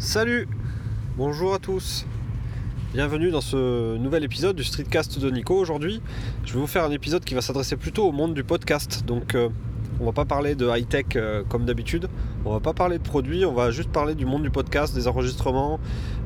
Salut 0.00 0.48
Bonjour 1.18 1.52
à 1.52 1.58
tous 1.58 2.06
Bienvenue 2.94 3.30
dans 3.30 3.42
ce 3.42 3.98
nouvel 3.98 4.24
épisode 4.24 4.56
du 4.56 4.64
Streetcast 4.64 5.18
de 5.18 5.30
Nico. 5.30 5.54
Aujourd'hui, 5.54 6.00
je 6.42 6.54
vais 6.54 6.58
vous 6.58 6.66
faire 6.66 6.84
un 6.84 6.90
épisode 6.90 7.22
qui 7.22 7.34
va 7.34 7.42
s'adresser 7.42 7.76
plutôt 7.76 8.08
au 8.08 8.10
monde 8.10 8.32
du 8.32 8.42
podcast. 8.42 9.04
Donc, 9.06 9.34
euh, 9.34 9.50
on 10.00 10.06
va 10.06 10.12
pas 10.12 10.24
parler 10.24 10.54
de 10.54 10.66
high-tech 10.66 11.04
euh, 11.16 11.42
comme 11.46 11.66
d'habitude. 11.66 12.08
On 12.46 12.52
va 12.52 12.60
pas 12.60 12.72
parler 12.72 12.96
de 12.96 13.02
produits, 13.02 13.44
on 13.44 13.52
va 13.52 13.70
juste 13.70 13.90
parler 13.90 14.14
du 14.14 14.24
monde 14.24 14.42
du 14.42 14.50
podcast, 14.50 14.94
des 14.94 15.06
enregistrements, 15.06 15.78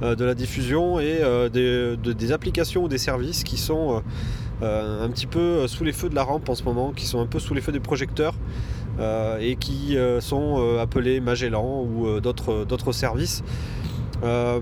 euh, 0.02 0.14
de 0.14 0.24
la 0.24 0.36
diffusion 0.36 1.00
et 1.00 1.18
des, 1.52 1.96
des, 1.96 2.32
applications 2.32 2.84
ou 2.84 2.88
des 2.88 2.98
services 2.98 3.42
qui 3.42 3.58
sont 3.58 4.04
un 4.62 5.08
petit 5.10 5.26
peu 5.26 5.66
sous 5.66 5.82
les 5.82 5.92
feux 5.92 6.08
de 6.08 6.14
la 6.14 6.22
rampe 6.22 6.48
en 6.48 6.54
ce 6.54 6.62
moment, 6.62 6.92
qui 6.92 7.06
sont 7.06 7.20
un 7.20 7.26
peu 7.26 7.40
sous 7.40 7.54
les 7.54 7.60
feux 7.60 7.72
des 7.72 7.80
projecteurs. 7.80 8.34
Et 9.40 9.56
qui 9.56 9.96
sont 10.20 10.78
appelés 10.80 11.20
Magellan 11.20 11.82
ou 11.82 12.20
d'autres 12.20 12.92
services. 12.92 13.42
Euh, 14.22 14.60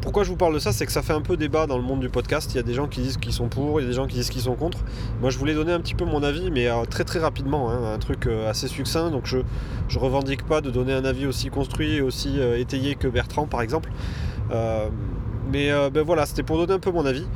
pourquoi 0.00 0.24
je 0.24 0.30
vous 0.30 0.36
parle 0.36 0.54
de 0.54 0.58
ça 0.58 0.72
C'est 0.72 0.86
que 0.86 0.92
ça 0.92 1.02
fait 1.02 1.12
un 1.12 1.20
peu 1.20 1.36
débat 1.36 1.66
dans 1.66 1.76
le 1.76 1.82
monde 1.82 2.00
du 2.00 2.08
podcast. 2.08 2.52
Il 2.52 2.56
y 2.56 2.60
a 2.60 2.62
des 2.62 2.74
gens 2.74 2.88
qui 2.88 3.00
disent 3.00 3.16
qu'ils 3.16 3.32
sont 3.32 3.48
pour, 3.48 3.80
il 3.80 3.84
y 3.84 3.86
a 3.86 3.88
des 3.88 3.94
gens 3.94 4.06
qui 4.06 4.16
disent 4.16 4.30
qu'ils 4.30 4.42
sont 4.42 4.54
contre. 4.54 4.78
Moi, 5.20 5.30
je 5.30 5.38
voulais 5.38 5.54
donner 5.54 5.72
un 5.72 5.80
petit 5.80 5.94
peu 5.94 6.04
mon 6.04 6.22
avis, 6.22 6.50
mais 6.50 6.68
euh, 6.68 6.84
très 6.84 7.04
très 7.04 7.18
rapidement, 7.18 7.70
hein, 7.70 7.94
un 7.94 7.98
truc 7.98 8.26
euh, 8.26 8.48
assez 8.48 8.68
succinct. 8.68 9.10
Donc, 9.10 9.26
je, 9.26 9.38
je 9.88 9.98
revendique 9.98 10.46
pas 10.46 10.60
de 10.60 10.70
donner 10.70 10.92
un 10.92 11.04
avis 11.04 11.26
aussi 11.26 11.50
construit 11.50 11.96
et 11.96 12.00
aussi 12.00 12.38
étayé 12.56 12.94
que 12.94 13.08
Bertrand, 13.08 13.46
par 13.46 13.62
exemple. 13.62 13.90
mais 15.50 15.70
ben 15.92 16.02
voilà, 16.02 16.24
c'était 16.26 16.42
pour 16.42 16.56
donner 16.56 16.72
un 16.72 16.78
peu 16.78 16.90
mon 16.90 17.04
avis. 17.04 17.26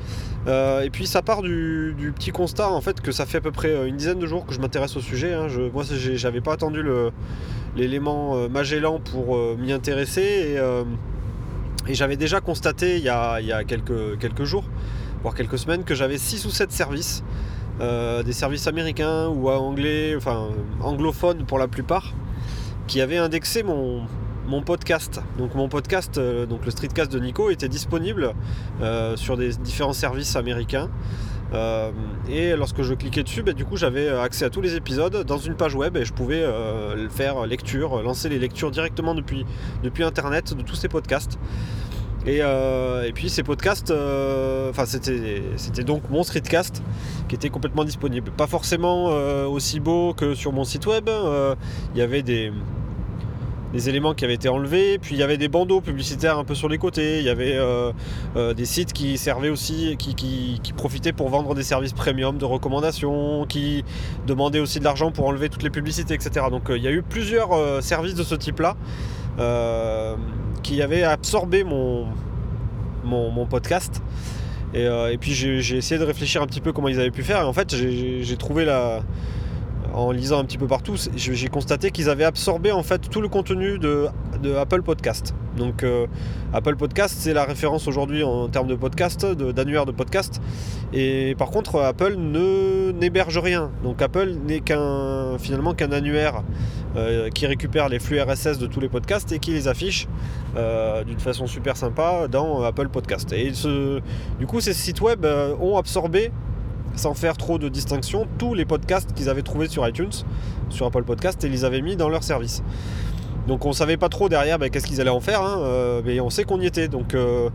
Et 0.47 0.91
puis 0.91 1.07
ça 1.07 1.23
part 1.23 1.43
du, 1.43 2.13
petit 2.15 2.31
constat 2.31 2.71
en 2.71 2.81
fait 2.81 3.01
que 3.01 3.13
ça 3.13 3.27
fait 3.27 3.39
à 3.39 3.41
peu 3.41 3.51
près 3.51 3.89
une 3.89 3.97
dizaine 3.97 4.19
de 4.19 4.27
jours 4.27 4.47
que 4.47 4.55
je 4.55 4.61
m'intéresse 4.61 4.97
au 4.97 5.01
sujet. 5.01 5.35
Hein. 5.35 5.49
Je, 5.49 5.63
moi, 5.63 5.83
j'avais 5.85 6.41
pas 6.41 6.53
attendu 6.53 6.85
l'élément 7.77 8.49
Magellan 8.49 9.01
pour 9.01 9.37
m'y 9.59 9.73
intéresser 9.73 10.59
et 11.89 11.95
j'avais 11.95 12.17
déjà 12.17 12.41
constaté 12.41 12.97
il 12.97 13.05
y 13.05 13.09
a, 13.09 13.65
quelques, 13.65 14.19
quelques, 14.19 14.45
jours, 14.45 14.65
voire 15.23 15.35
quelques 15.35 15.59
semaines, 15.59 15.85
que 15.85 15.95
j'avais 15.95 16.19
6 16.19 16.45
ou 16.47 16.51
7 16.51 16.73
services, 16.73 17.23
euh, 17.81 18.23
des 18.23 18.33
services 18.33 18.67
américains 18.67 19.29
ou 19.29 19.49
anglais, 19.49 20.15
enfin 20.17 20.49
anglophones 20.81 21.45
pour 21.45 21.59
la 21.59 21.69
plupart, 21.69 22.13
qui 22.89 23.01
avaient 23.01 23.19
indexé 23.19 23.63
mon, 23.63 24.03
mon 24.47 24.63
podcast. 24.63 25.21
Donc 25.39 25.55
mon 25.55 25.69
podcast, 25.69 26.19
euh, 26.19 26.47
donc 26.47 26.65
le 26.65 26.71
streetcast 26.71 27.13
de 27.13 27.19
Nico, 27.19 27.51
était 27.51 27.69
disponible 27.69 28.35
euh, 28.81 29.17
sur 29.17 29.37
des 29.37 29.55
différents 29.55 29.93
services 29.93 30.37
américains. 30.37 30.89
Euh, 31.55 31.91
et 32.29 32.57
lorsque 32.57 32.83
je 32.83 32.95
cliquais 32.95 33.23
dessus, 33.23 33.43
bah, 33.43 33.53
du 33.53 33.65
coup 33.65 33.77
j'avais 33.77 34.09
accès 34.09 34.45
à 34.45 34.51
tous 34.51 34.61
les 34.61 34.75
épisodes 34.75 35.25
dans 35.25 35.39
une 35.39 35.55
page 35.55 35.75
web 35.75 35.97
et 35.97 36.05
je 36.05 36.13
pouvais 36.13 36.45
faire 37.11 37.47
lecture, 37.47 38.03
lancer 38.03 38.29
les 38.29 38.39
lectures 38.39 38.71
directement 38.71 39.15
depuis, 39.15 39.47
depuis 39.83 40.03
internet 40.03 40.55
de 40.55 40.63
tous 40.63 40.75
ces 40.75 40.89
podcasts. 40.89 41.39
Et, 42.27 42.43
puis 43.15 43.31
ces 43.31 43.45
podcasts, 43.45 43.93
enfin 43.93 44.87
c'était, 44.87 45.43
c'était 45.57 45.85
donc 45.85 46.11
mon 46.11 46.25
streetcast 46.25 46.83
qui 47.29 47.37
était 47.37 47.51
complètement 47.51 47.85
disponible. 47.85 48.33
Pas 48.33 48.49
forcément 48.49 49.07
aussi 49.47 49.79
beau 49.79 50.15
que 50.15 50.35
sur 50.35 50.53
mon 50.53 50.65
site 50.65 50.87
web. 50.87 51.09
Il 51.95 51.99
y 51.99 52.03
avait 52.03 52.23
des, 52.23 52.51
des 53.73 53.89
éléments 53.89 54.15
qui 54.15 54.25
avaient 54.25 54.35
été 54.35 54.49
enlevés, 54.49 54.99
puis 54.99 55.15
il 55.15 55.19
y 55.19 55.23
avait 55.23 55.39
des 55.39 55.49
bandeaux 55.49 55.81
publicitaires 55.81 56.39
un 56.39 56.45
peu 56.45 56.55
sur 56.55 56.69
les 56.69 56.79
côtés, 56.79 57.19
il 57.19 57.25
y 57.25 57.29
avait 57.29 57.57
euh, 57.57 57.93
euh, 58.37 58.55
des 58.55 58.65
sites 58.65 58.93
qui 58.93 59.19
servaient 59.19 59.49
aussi, 59.49 59.97
qui, 59.99 60.61
profitaient 60.77 61.13
pour 61.13 61.29
vendre 61.31 61.55
des 61.55 61.63
services 61.63 61.93
premium 61.93 62.39
de 62.39 62.45
recommandation, 62.45 63.47
qui 63.47 63.85
demandaient 64.27 64.61
aussi 64.61 64.79
de 64.79 64.85
l'argent 64.85 65.11
pour 65.11 65.27
enlever 65.27 65.49
toutes 65.49 65.63
les 65.63 65.71
publicités, 65.71 66.15
etc. 66.15 66.47
Donc 66.51 66.71
euh, 66.71 66.77
il 66.77 66.85
y 66.85 66.89
a 66.89 66.93
eu 66.93 67.03
plusieurs 67.03 67.83
services 67.83 68.15
de 68.15 68.23
ce 68.23 68.35
type-là 68.35 68.77
qui 70.63 70.83
avaient 70.83 71.03
absorbé 71.03 71.63
mon, 71.65 72.07
mon, 73.05 73.47
podcast. 73.47 74.03
Et, 74.75 74.85
et 74.85 75.19
puis 75.19 75.33
j'ai 75.33 75.77
essayé 75.77 75.99
de 75.99 76.05
réfléchir 76.05 76.43
un 76.43 76.47
petit 76.47 76.61
peu 76.61 76.73
comment 76.73 76.89
ils 76.89 77.01
avaient 77.01 77.11
pu 77.11 77.23
faire, 77.23 77.41
et 77.41 77.45
en 77.45 77.53
fait 77.53 77.75
j'ai 77.75 78.37
trouvé 78.37 78.65
la 78.65 79.03
en 79.95 80.11
lisant 80.11 80.39
un 80.39 80.45
petit 80.45 80.59
peu 80.59 80.67
partout, 80.67 80.95
j'ai 81.17 81.49
constaté 81.49 81.91
qu'ils 81.91 82.11
avaient 82.11 82.25
absorbé 82.25 82.73
en 82.73 82.83
fait 82.83 83.09
tout 83.11 83.21
le 83.21 83.29
contenu 83.29 83.79
de, 83.79 84.09
Apple 84.59 84.83
Podcast. 84.83 85.35
Donc 85.57 85.83
euh, 85.83 86.07
Apple 86.53 86.77
Podcast, 86.77 87.17
c'est 87.19 87.33
la 87.33 87.45
référence 87.45 87.89
aujourd'hui 87.89 88.23
en 88.23 88.49
termes 88.49 88.67
de 88.67 88.75
podcast, 88.75 89.25
d'annuaire 89.25 89.87
de, 89.87 89.93
podcast. 89.93 90.41
Et 90.93 91.35
par 91.39 91.51
contre, 91.51 91.81
Apple 91.81 92.17
n'héberge 92.17 93.39
rien. 93.39 93.71
Donc 93.83 94.03
Apple 94.03 94.35
n'est 94.47 94.61
qu'un 94.61 95.39
finalement 95.39 95.75
qu'un 95.75 95.93
annuaire 95.93 96.43
euh, 96.97 97.31
qui 97.31 97.47
récupère 97.47 97.89
les 97.89 97.99
flux 97.99 98.21
RSS 98.21 98.59
de 98.59 98.67
tous 98.67 98.81
les 98.81 98.89
podcasts 98.89 99.33
et 99.33 99.39
qui 99.39 99.53
les 99.53 99.69
affiche 99.69 100.07
euh, 100.57 101.05
d'une 101.05 101.21
façon 101.21 101.47
super 101.47 101.77
sympa 101.77 102.29
dans 102.29 102.63
Apple 102.63 102.89
Podcast. 102.89 103.33
Et 103.33 103.53
du 104.39 104.47
coup, 104.47 104.61
ces 104.61 104.75
sites 104.75 105.01
web 105.01 105.25
ont 105.61 105.79
absorbé 105.79 106.31
sans 106.97 107.15
faire 107.15 107.37
trop 107.37 107.59
de 107.59 107.69
distinction, 107.69 108.27
tous 108.39 108.55
les 108.55 108.65
podcasts 108.65 109.13
qu'ils 109.13 109.29
avaient 109.29 109.43
trouvés 109.43 109.69
sur 109.69 109.87
iTunes, 109.87 110.13
sur 110.69 110.87
Apple 110.87 111.05
Podcast, 111.05 111.45
et 111.45 111.49
les 111.49 111.65
avaient 111.65 111.83
mis 111.83 111.97
dans 111.97 112.09
leur 112.09 112.25
service. 112.25 112.63
Donc 113.47 113.65
on 113.65 113.73
savait 113.73 113.97
pas 113.97 114.09
trop 114.09 114.29
derrière 114.29 114.59
ben, 114.59 114.71
qu'est-ce 114.71 114.87
qu'ils 114.87 115.01
allaient 115.01 115.09
en 115.11 115.21
faire, 115.21 115.43
hein, 115.43 115.61
euh, 115.61 116.03
mais 116.05 116.19
on 116.21 116.31
sait 116.31 116.45
qu'on 116.45 116.61
y 116.61 116.67
était. 116.67 116.89
Donc 116.89 117.15
euh, 117.15 117.49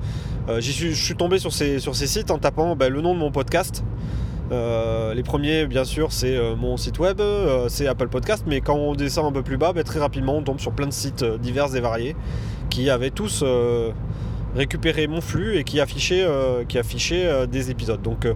euh, 0.50 0.62
je 0.62 0.94
suis 0.94 1.16
tombé 1.16 1.38
sur 1.38 1.52
ces, 1.52 1.80
sur 1.80 1.96
ces 1.96 2.08
sites 2.08 2.32
en 2.32 2.38
tapant 2.38 2.76
ben, 2.76 2.92
le 2.92 3.02
nom 3.02 3.14
de 3.14 3.20
mon 3.20 3.32
podcast. 3.32 3.84
les 4.52 5.24
premiers, 5.24 5.66
bien 5.66 5.84
sûr, 5.84 6.12
c'est 6.12 6.38
mon 6.56 6.78
site 6.78 7.00
web, 7.00 7.22
c'est 7.68 7.88
Apple 7.88 8.08
Podcast, 8.08 8.46
mais 8.48 8.62
quand 8.62 8.76
on 8.76 8.96
descend 8.96 9.26
un 9.26 9.32
peu 9.32 9.44
plus 9.44 9.58
bas, 9.58 9.74
ben, 9.74 9.84
très 9.84 10.00
rapidement, 10.00 10.38
on 10.38 10.44
tombe 10.44 10.60
sur 10.60 10.72
plein 10.72 10.88
de 10.88 10.94
sites 10.94 11.24
divers 11.24 11.76
et 11.76 11.82
variés 11.82 12.16
qui 12.70 12.90
avaient 12.90 13.12
tous 13.12 13.44
récupéré 14.56 15.08
mon 15.08 15.22
flux 15.22 15.58
et 15.58 15.64
qui 15.64 15.80
affichaient, 15.80 16.26
qui 16.68 16.78
affichaient 16.78 17.48
des 17.48 17.70
épisodes. 17.70 18.02
Donc 18.02 18.28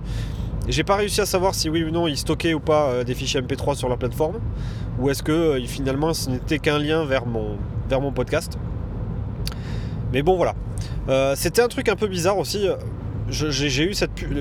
j'ai 0.67 0.83
pas 0.83 0.95
réussi 0.95 1.21
à 1.21 1.25
savoir 1.25 1.53
si 1.53 1.69
oui 1.69 1.83
ou 1.83 1.91
non 1.91 2.07
ils 2.07 2.17
stockaient 2.17 2.53
ou 2.53 2.59
pas 2.59 2.89
euh, 2.89 3.03
des 3.03 3.13
fichiers 3.13 3.41
MP3 3.41 3.75
sur 3.75 3.87
leur 3.87 3.97
plateforme, 3.97 4.39
ou 4.99 5.09
est-ce 5.09 5.23
que 5.23 5.31
euh, 5.31 5.65
finalement 5.65 6.13
ce 6.13 6.29
n'était 6.29 6.59
qu'un 6.59 6.79
lien 6.79 7.05
vers 7.05 7.25
mon, 7.25 7.57
podcast. 8.11 8.57
Mais 10.11 10.21
bon 10.21 10.35
voilà. 10.37 10.55
Euh, 11.07 11.35
c'était 11.35 11.61
un 11.61 11.67
truc 11.67 11.87
un 11.89 11.95
peu 11.95 12.07
bizarre 12.07 12.37
aussi. 12.37 12.67
J'ai 13.29 13.83
eu 13.83 13.93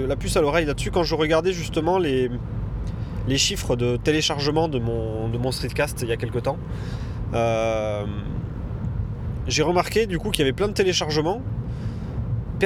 la 0.07 0.17
puce 0.17 0.37
à 0.37 0.41
l'oreille 0.41 0.67
là-dessus 0.67 0.91
quand 0.91 1.03
je 1.03 1.15
regardais 1.15 1.53
justement 1.53 1.99
les, 1.99 2.31
chiffres 3.37 3.77
de 3.77 3.97
téléchargement 3.97 4.69
de 4.69 4.79
mon 4.79 5.53
streetcast 5.53 6.03
il 6.03 6.09
y 6.09 6.13
a 6.13 6.17
quelques 6.17 6.43
temps. 6.43 6.59
J'ai 9.47 9.63
remarqué 9.63 10.07
du 10.07 10.19
coup 10.19 10.31
qu'il 10.31 10.41
y 10.41 10.43
avait 10.43 10.55
plein 10.55 10.69
de 10.69 10.73
téléchargements 10.73 11.43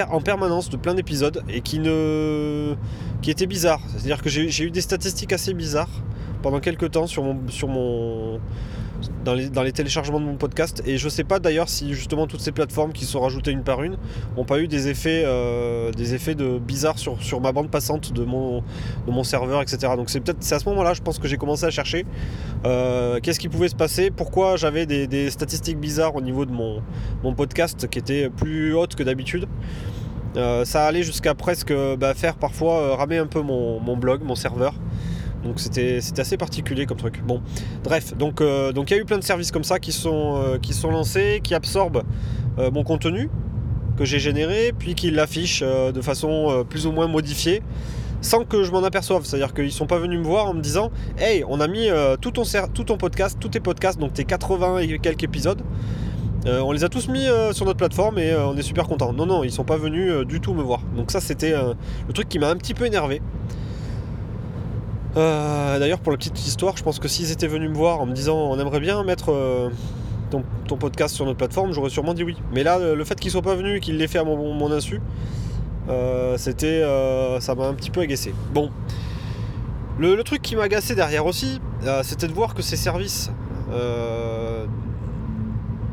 en 0.03 0.21
permanence 0.21 0.71
de 0.71 0.77
plein 0.77 0.95
d'épisodes 0.95 1.43
et 1.49 1.61
qui 1.61 1.79
ne 1.79 2.75
qui 3.23 3.31
étaient 3.31 3.47
bizarres. 3.47 3.81
C'est-à-dire 3.91 4.23
que 4.23 4.29
j'ai 4.29 4.63
eu 4.65 4.71
des 4.71 4.81
statistiques 4.81 5.33
assez 5.33 5.55
bizarres 5.55 5.91
pendant 6.43 6.61
quelques 6.61 6.93
temps 6.93 7.07
sur 7.07 7.23
mon, 7.23 7.49
sur 7.49 7.69
mon 7.69 8.41
dans 9.25 9.35
les, 9.35 9.49
dans 9.49 9.63
les, 9.63 9.73
téléchargements 9.73 10.21
de 10.21 10.25
mon 10.25 10.37
podcast. 10.37 10.83
Et 10.87 10.99
je 10.99 11.09
sais 11.09 11.25
pas 11.25 11.39
d'ailleurs 11.39 11.69
si 11.69 11.95
justement 11.95 12.27
toutes 12.27 12.41
ces 12.41 12.53
plateformes 12.53 12.93
qui 12.93 13.05
sont 13.05 13.21
rajoutées 13.21 13.51
une 13.51 13.63
par 13.63 13.83
une 13.83 13.97
n'ont 14.37 14.45
pas 14.45 14.61
eu 14.61 14.69
des 14.69 14.89
effets, 14.89 15.23
euh, 15.25 15.93
des 15.93 16.15
effets 16.15 16.35
de 16.35 16.59
bizarres 16.59 16.99
sur, 16.99 17.23
sur 17.23 17.41
ma 17.41 17.53
bande 17.53 17.71
passante 17.71 18.13
de 18.13 18.25
mon, 18.25 18.63
de 19.07 19.11
mon 19.11 19.25
serveur, 19.25 19.63
etc. 19.63 19.93
Donc 19.97 20.11
c'est 20.11 20.21
peut-être 20.21 20.39
c'est 20.41 20.55
à 20.55 20.59
ce 20.59 20.69
moment-là, 20.69 20.95
je 20.95 21.03
pense 21.03 21.19
que 21.19 21.29
j'ai 21.29 21.37
commencé 21.37 21.65
à 21.65 21.71
chercher 21.71 22.07
euh, 22.65 23.21
qu'est-ce 23.21 23.41
qui 23.41 23.49
pouvait 23.49 23.69
se 23.69 23.77
passer, 23.77 24.11
pourquoi 24.11 24.57
j'avais 24.57 24.87
des, 24.87 25.07
des, 25.07 25.31
statistiques 25.31 25.79
bizarres 25.79 26.17
au 26.17 26.21
niveau 26.21 26.45
de 26.45 26.53
mon, 26.53 26.83
mon 27.23 27.35
podcast 27.35 27.89
qui 27.89 27.99
étaient 27.99 28.31
plus 28.31 28.75
hautes 28.75 28.95
que 28.95 29.03
d'habitude. 29.03 29.47
Euh, 30.37 30.65
ça 30.65 30.85
allait 30.87 31.03
jusqu'à 31.03 31.35
presque 31.35 31.73
bah, 31.99 32.15
faire 32.15 32.37
parfois 32.37 32.97
ramer 32.97 33.19
un 33.19 33.27
peu 33.27 33.41
mon, 33.41 33.81
mon 33.81 33.97
blog, 33.97 34.23
mon 34.23 34.35
serveur. 34.35 34.75
Donc 35.45 35.61
c'était 35.61 36.01
assez 36.19 36.37
particulier 36.37 36.87
comme 36.87 36.97
truc. 36.97 37.23
Bon, 37.25 37.41
bref, 37.85 38.17
donc 38.17 38.41
euh, 38.41 38.73
donc 38.73 38.91
il 38.91 38.95
y 38.95 38.99
a 38.99 39.03
eu 39.03 39.05
plein 39.05 39.19
de 39.19 39.25
services 39.25 39.51
comme 39.51 39.65
ça 39.65 39.79
qui 39.79 39.93
sont, 39.93 40.37
euh, 40.37 40.59
qui 40.59 40.75
sont 40.75 40.91
lancés, 40.91 41.41
qui 41.43 41.55
absorbent 41.55 42.03
euh, 42.59 42.71
mon 42.71 42.83
contenu 42.83 43.31
que 43.97 44.05
j'ai 44.05 44.19
généré, 44.19 44.73
puis 44.77 44.95
qui 44.95 45.11
l'affichent 45.11 45.63
de 45.63 46.01
façon 46.01 46.65
plus 46.71 46.87
ou 46.87 46.93
moins 46.93 47.09
modifiée, 47.09 47.65
sans 48.21 48.45
que 48.45 48.63
je 48.63 48.71
m'en 48.71 48.85
aperçoive. 48.85 49.25
C'est-à-dire 49.25 49.53
qu'ils 49.53 49.73
sont 49.73 49.89
pas 49.89 49.99
venus 49.99 50.21
me 50.21 50.25
voir 50.25 50.47
en 50.47 50.55
me 50.55 50.61
disant 50.61 50.93
Hey, 51.19 51.43
on 51.49 51.61
a 51.61 51.67
mis 51.67 51.89
tout, 52.21 52.31
ton 52.31 52.45
tout 52.73 52.85
ton 52.85 52.97
podcast, 52.97 53.39
tous 53.41 53.49
tes 53.49 53.59
podcasts, 53.59 53.99
donc 53.99 54.13
tes 54.13 54.23
80 54.23 54.79
et 54.79 54.99
quelques 55.01 55.25
épisodes. 55.25 55.63
on 56.47 56.71
les 56.71 56.85
a 56.85 56.89
tous 56.89 57.09
mis 57.09 57.27
sur 57.51 57.67
notre 57.67 57.79
plateforme 57.79 58.21
et 58.21 58.37
on 58.37 58.57
est 58.57 58.63
super 58.63 58.87
content. 58.87 59.13
Non, 59.13 59.27
non, 59.27 59.43
ils 59.43 59.51
sont 59.51 59.65
pas 59.65 59.77
venus 59.77 60.25
du 60.25 60.41
tout 60.41 60.55
me 60.55 60.63
voir. 60.63 60.83
Donc 60.97 61.11
ça, 61.11 61.21
c'était 61.21 61.55
le 62.07 62.13
truc 62.13 62.29
qui 62.29 62.39
m'a 62.39 62.51
un 62.51 62.57
petit 62.57 62.75
peu 62.75 62.87
énervé. 62.87 63.21
Euh, 65.17 65.79
d'ailleurs, 65.79 66.01
pour 66.01 66.13
la 66.13 66.19
petite 66.19 66.47
histoire, 66.47 66.77
je 66.77 66.83
pense 66.83 66.99
que 66.99 67.09
s'ils 67.09 67.33
étaient 67.33 67.47
venus 67.47 67.71
me 67.71 67.75
voir 67.75 68.01
en 68.01 68.07
me 68.07 68.13
disant 68.13 68.37
on 68.37 68.59
aimerait 68.59 68.81
bien 68.81 69.03
mettre 69.05 69.33
euh, 69.33 69.71
ton, 70.31 70.43
podcast 70.77 71.15
sur 71.15 71.25
notre 71.25 71.39
plateforme, 71.39 71.73
j'aurais 71.73 71.91
sûrement 71.91 72.15
dit 72.15 72.25
oui. 72.25 72.37
Mais 72.53 72.63
là, 72.63 72.79
le 72.79 73.05
fait 73.05 73.19
qu'ils 73.19 73.31
soient 73.31 73.43
pas 73.43 73.55
venus 73.55 73.79
et 73.79 73.81
qu'ils 73.81 73.97
l'aient 73.97 74.07
fait 74.07 74.19
à 74.19 74.25
mon, 74.25 74.71
insu, 74.71 75.01
euh, 75.89 76.37
c'était, 76.37 76.83
ça 77.41 77.55
m'a 77.55 77.67
un 77.67 77.75
petit 77.75 77.91
peu 77.91 78.01
agacé. 78.01 78.35
Bon, 78.53 78.71
le, 79.99 80.23
truc 80.23 80.43
qui 80.43 80.57
m'a 80.57 80.65
agacé 80.65 80.95
derrière 80.95 81.25
aussi, 81.27 81.61
c'était 82.03 82.29
de 82.29 82.35
voir 82.35 82.55
que 82.55 82.63
ces 82.63 82.77
services 82.77 83.31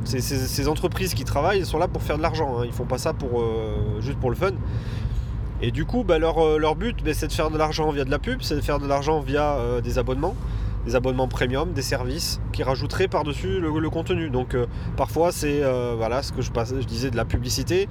ces, 0.03 0.67
entreprises 0.67 1.13
qui 1.13 1.23
travaillent 1.23 1.65
sont 1.65 1.79
là 1.79 1.87
pour 1.87 2.03
faire 2.03 2.17
de 2.17 2.21
l'argent. 2.21 2.59
Hein. 2.59 2.63
Ils 2.65 2.73
font 2.73 2.85
pas 2.85 2.97
ça 2.97 3.13
pour, 3.13 3.43
juste 4.01 4.19
pour 4.19 4.29
le 4.29 4.35
fun. 4.35 4.51
Et 5.61 5.71
du 5.71 5.85
coup, 5.85 6.03
bah, 6.03 6.19
leur, 6.19 6.59
leur, 6.59 6.75
but, 6.75 7.03
bah, 7.03 7.13
c'est 7.13 7.27
de 7.27 7.33
faire 7.33 7.49
de 7.49 7.57
l'argent 7.57 7.89
via 7.91 8.05
de 8.05 8.11
la 8.11 8.19
pub, 8.19 8.41
c'est 8.41 8.55
de 8.55 8.61
faire 8.61 8.79
de 8.79 8.87
l'argent 8.87 9.19
via 9.19 9.57
des 9.83 9.97
abonnements 9.97 10.35
des 10.85 10.95
abonnements 10.95 11.27
premium, 11.27 11.73
des 11.73 11.81
services 11.81 12.39
qui 12.53 12.63
rajouteraient 12.63 13.07
par-dessus 13.07 13.59
le, 13.59 13.89
contenu. 13.89 14.29
Donc 14.29 14.53
euh, 14.53 14.67
parfois 14.97 15.31
c'est 15.31 15.63
euh, 15.63 16.21
ce 16.21 16.31
que 16.31 16.41
je, 16.41 16.85
disais 16.85 17.11
de 17.11 17.17
la 17.17 17.25
publicité, 17.25 17.89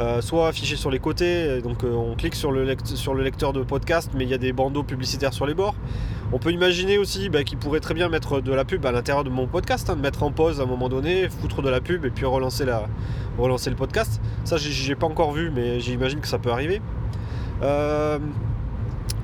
euh, 0.00 0.20
soit 0.20 0.48
affiché 0.48 0.76
sur 0.76 0.90
les 0.90 0.98
côtés, 0.98 1.60
donc 1.62 1.84
on 1.84 2.14
clique 2.14 2.34
sur 2.34 2.50
le, 2.50 2.64
lecteur 2.64 3.52
de 3.52 3.62
podcast, 3.62 4.10
mais 4.14 4.24
il 4.24 4.30
y 4.30 4.34
a 4.34 4.38
des 4.38 4.52
bandeaux 4.52 4.82
publicitaires 4.82 5.32
sur 5.32 5.46
les 5.46 5.54
bords. 5.54 5.76
On 6.32 6.38
peut 6.38 6.50
imaginer 6.50 6.98
aussi 6.98 7.28
bah, 7.28 7.44
qu'il 7.44 7.58
pourrait 7.58 7.80
très 7.80 7.94
bien 7.94 8.08
mettre 8.08 8.40
de 8.40 8.52
la 8.52 8.64
pub 8.64 8.84
à 8.86 8.92
l'intérieur 8.92 9.24
de 9.24 9.30
mon 9.30 9.46
podcast, 9.46 9.88
hein, 9.88 9.96
de 9.96 10.00
mettre 10.00 10.22
en 10.22 10.32
pause 10.32 10.60
à 10.60 10.64
un 10.64 10.66
moment 10.66 10.88
donné, 10.88 11.28
foutre 11.28 11.62
de 11.62 11.70
la 11.70 11.80
pub 11.80 12.04
et 12.04 12.10
puis 12.10 12.26
relancer, 12.26 12.64
la, 12.64 12.88
relancer 13.38 13.70
le 13.70 13.76
podcast. 13.76 14.20
Ça 14.44 14.56
j'ai 14.56 14.94
pas 14.94 15.06
encore 15.06 15.32
vu, 15.32 15.50
mais 15.54 15.80
j'imagine 15.80 16.20
que 16.20 16.28
ça 16.28 16.38
peut 16.38 16.50
arriver. 16.50 16.80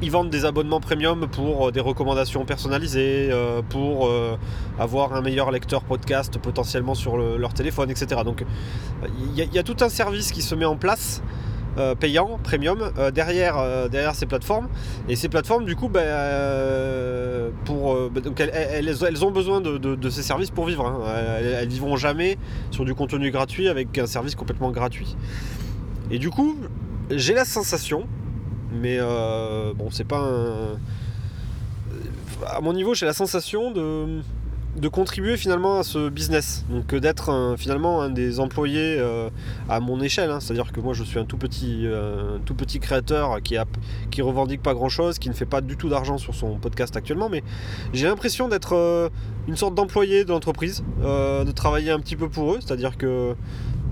Ils 0.03 0.11
vendent 0.11 0.31
des 0.31 0.47
abonnements 0.47 0.81
premium 0.81 1.29
pour 1.31 1.69
euh, 1.69 1.73
des 1.73 1.81
recommandations 1.81 2.47
personnalisées, 2.47 3.29
euh, 3.31 3.61
pour 3.69 4.07
euh, 4.07 4.37
avoir 4.79 5.13
un 5.13 5.21
meilleur 5.21 5.51
lecteur 5.51 5.83
podcast 5.83 6.39
potentiellement 6.39 6.95
sur 6.95 7.19
leur 7.19 7.53
téléphone, 7.53 7.91
etc. 7.91 8.23
Donc 8.25 8.45
il 9.37 9.55
y, 9.55 9.59
a 9.59 9.63
tout 9.63 9.77
un 9.81 9.89
service 9.91 10.33
qui 10.33 10.43
se 10.43 10.55
met 10.55 10.65
en 10.65 10.77
place. 10.77 11.23
payant, 12.01 12.39
premium, 12.43 12.91
derrière, 13.15 13.89
derrière 13.89 14.15
ces 14.15 14.27
plateformes. 14.27 14.69
Et 15.09 15.17
ces 15.17 15.29
plateformes, 15.29 15.65
du 15.65 15.77
coup, 15.77 15.89
ben, 15.89 16.05
ben, 17.67 18.51
elles, 18.53 19.25
ont 19.25 19.31
besoin 19.31 19.61
de, 19.61 20.11
ces 20.11 20.23
services 20.23 20.51
pour 20.51 20.67
vivre. 20.67 20.87
Hein. 20.87 21.01
Elles, 21.39 21.69
ne 21.69 21.71
vivront 21.71 21.97
jamais 21.97 22.39
sur 22.71 22.85
du 22.85 22.95
contenu 22.95 23.31
gratuit 23.31 23.69
avec 23.69 23.97
un 23.99 24.07
service 24.07 24.35
complètement 24.35 24.71
gratuit. 24.73 25.17
Et 26.11 26.19
du 26.19 26.31
coup, 26.31 26.57
j'ai 27.11 27.35
la 27.35 27.45
sensation, 27.45 28.07
mais 28.73 28.99
euh, 29.01 29.73
bon, 29.75 29.91
c'est 29.91 30.05
pas 30.05 30.21
un. 30.21 30.79
À 32.47 32.61
mon 32.61 32.73
niveau, 32.73 32.95
j'ai 32.95 33.05
la 33.05 33.13
sensation 33.13 33.71
de, 33.71 34.23
de 34.77 34.89
contribuer 34.89 35.37
finalement 35.37 35.79
à 35.79 35.83
ce 35.83 36.09
business. 36.09 36.65
Donc 36.71 36.95
d'être 36.95 37.55
finalement 37.59 38.01
un 38.01 38.09
des 38.09 38.41
employés 38.41 38.97
euh, 38.99 39.29
à 39.69 39.81
mon 39.81 40.01
échelle. 40.01 40.31
Hein. 40.31 40.41
C'est-à-dire 40.41 40.73
que 40.73 40.81
moi 40.81 40.95
je 40.95 41.05
suis 41.05 41.19
un 41.19 41.27
tout 41.27 41.37
petit, 41.37 41.83
euh, 41.85 42.39
tout 42.47 42.55
petit 42.55 42.81
créateur 42.81 43.43
qui, 43.43 43.59
a, 43.59 43.67
qui 44.11 44.23
revendique 44.23 44.63
pas 44.63 44.73
grand-chose, 44.73 45.19
qui 45.19 45.29
ne 45.29 45.35
fait 45.35 45.45
pas 45.45 45.61
du 45.61 45.77
tout 45.77 45.91
d'argent 45.91 46.17
sur 46.17 46.35
son 46.35 46.57
podcast 46.57 46.97
actuellement. 46.97 47.29
Mais 47.29 47.43
j'ai 47.93 48.07
l'impression 48.07 48.49
d'être 48.49 49.11
une 49.47 49.57
sorte 49.57 49.75
d'employé 49.75 50.25
de 50.25 50.31
l'entreprise, 50.31 50.83
de 51.03 51.53
travailler 51.53 51.91
un 51.91 52.01
petit 52.01 52.17
peu 52.17 52.29
pour 52.31 52.55
eux. 52.55 52.59
C'est-à-dire 52.61 52.97
que 52.97 53.35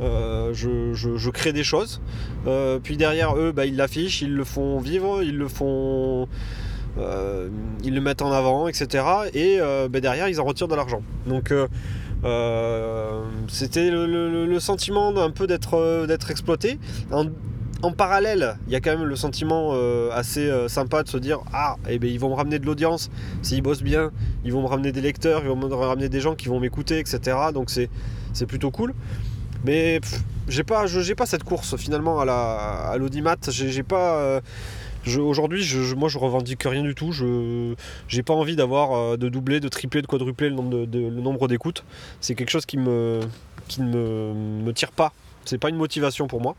euh, 0.01 0.53
je, 0.55 1.31
crée 1.31 1.53
des 1.53 1.65
choses. 1.65 2.01
Euh, 2.47 2.79
puis 2.83 2.97
derrière 2.97 3.37
eux, 3.37 3.53
bah, 3.53 3.67
ils 3.67 3.77
l'affichent, 3.77 4.23
ils 4.23 4.35
le 4.35 4.45
font 4.45 4.79
vivre, 4.79 5.23
ils 5.23 5.37
le 5.37 5.49
font. 5.49 6.29
Euh, 6.99 7.49
ils 7.85 7.95
le 7.95 8.01
mettent 8.01 8.23
en 8.23 8.33
avant, 8.33 8.69
etc. 8.69 9.05
Et 9.35 9.59
bah, 9.91 10.01
derrière, 10.01 10.29
ils 10.29 10.41
en 10.41 10.45
retirent 10.45 10.69
de 10.69 10.77
l'argent. 10.77 11.03
Donc 11.27 11.53
c'était 13.49 13.91
le, 13.91 14.59
sentiment 14.61 15.17
un 15.17 15.31
peu 15.31 15.47
d'être 15.47 16.31
exploité. 16.31 16.79
En, 17.81 17.93
parallèle, 17.93 18.59
il 18.67 18.73
y 18.73 18.77
a 18.77 18.81
quand 18.81 18.91
même 18.91 19.05
le 19.07 19.15
sentiment 19.15 19.73
assez 20.13 20.51
sympa 20.69 21.03
de 21.03 21.09
se 21.09 21.17
dire 21.17 21.41
Ah, 21.53 21.77
eh 21.89 21.99
ben, 21.99 22.11
ils 22.11 22.19
vont 22.19 22.31
me 22.31 22.35
ramener 22.35 22.59
de 22.59 22.67
l'audience 22.67 23.11
s'ils 23.43 23.63
bossent 23.63 23.85
bien, 23.85 24.11
ils 24.45 24.53
vont 24.53 24.63
me 24.63 24.67
ramener 24.67 24.91
des 24.91 25.01
lecteurs, 25.01 25.43
ils 25.43 25.49
vont 25.49 25.57
me 25.57 25.73
ramener 25.73 26.09
des 26.09 26.21
gens 26.21 26.35
qui 26.35 26.49
vont 26.49 26.59
m'écouter, 26.59 26.99
etc. 26.99 27.37
Donc 27.55 27.71
c'est 27.71 28.47
plutôt 28.47 28.73
cool. 28.73 28.95
Mais 29.65 30.01
j'ai 30.49 30.65
pas, 30.65 30.85
pas 31.17 31.27
cette 31.27 31.45
course 31.45 31.77
finalement 31.77 32.21
à 32.21 32.25
la 32.25 32.91
à 32.91 32.97
l'audimat. 32.97 33.37
J'ai 33.49 33.83
pas. 33.83 34.19
Euh, 34.19 34.41
aujourd'hui, 35.19 35.67
moi, 35.97 36.09
je 36.09 36.19
revendique 36.19 36.63
rien 36.65 36.83
du 36.83 36.95
tout. 36.95 37.13
Je 37.13 37.75
j'ai 38.09 38.23
pas 38.23 38.35
envie 38.35 38.57
d'avoir 38.57 38.93
euh, 38.93 39.17
de 39.17 39.29
doubler, 39.29 39.61
de 39.61 39.69
tripler, 39.69 40.03
de 40.03 40.07
quadrupler 40.07 40.51
le 40.51 41.21
nombre 41.21 41.49
d'écoutes. 41.49 41.85
C'est 42.21 42.35
quelque 42.35 42.51
chose 42.51 42.67
qui 42.67 42.79
me 42.79 43.21
qui 43.69 43.83
ne 43.83 43.89
me, 43.89 44.35
me 44.65 44.73
tire 44.73 44.93
pas. 44.93 45.13
C'est 45.45 45.59
pas 45.59 45.71
une 45.71 45.77
motivation 45.77 46.27
pour 46.29 46.41
moi. 46.41 46.55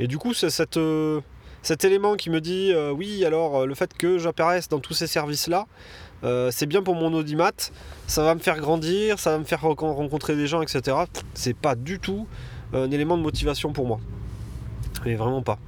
Et 0.00 0.06
du 0.06 0.18
coup, 0.18 0.34
c'est 0.34 0.76
euh, 0.76 1.20
cet 1.62 1.84
élément 1.84 2.14
qui 2.16 2.30
me 2.30 2.40
dit 2.40 2.72
oui, 2.94 3.24
alors 3.24 3.66
le 3.66 3.74
fait 3.74 3.94
que 3.96 4.18
j'apparaisse 4.18 4.68
dans 4.68 4.80
tous 4.80 4.94
ces 4.94 5.06
services 5.06 5.48
là. 5.48 5.66
Euh, 6.24 6.50
c'est 6.50 6.66
bien 6.66 6.82
pour 6.82 6.94
mon 6.94 7.12
audimat, 7.14 7.52
ça 8.06 8.24
va 8.24 8.34
me 8.34 8.40
faire 8.40 8.58
grandir, 8.58 9.18
ça 9.18 9.30
va 9.30 9.38
me 9.38 9.44
faire 9.44 9.60
rencontrer 9.62 10.34
des 10.34 10.46
gens, 10.46 10.62
etc. 10.62 10.96
C'est 11.34 11.56
pas 11.56 11.74
du 11.74 12.00
tout 12.00 12.26
un 12.72 12.90
élément 12.90 13.16
de 13.16 13.22
motivation 13.22 13.72
pour 13.72 13.86
moi. 13.86 14.00
Mais 15.04 15.14
vraiment 15.14 15.42
pas. 15.42 15.58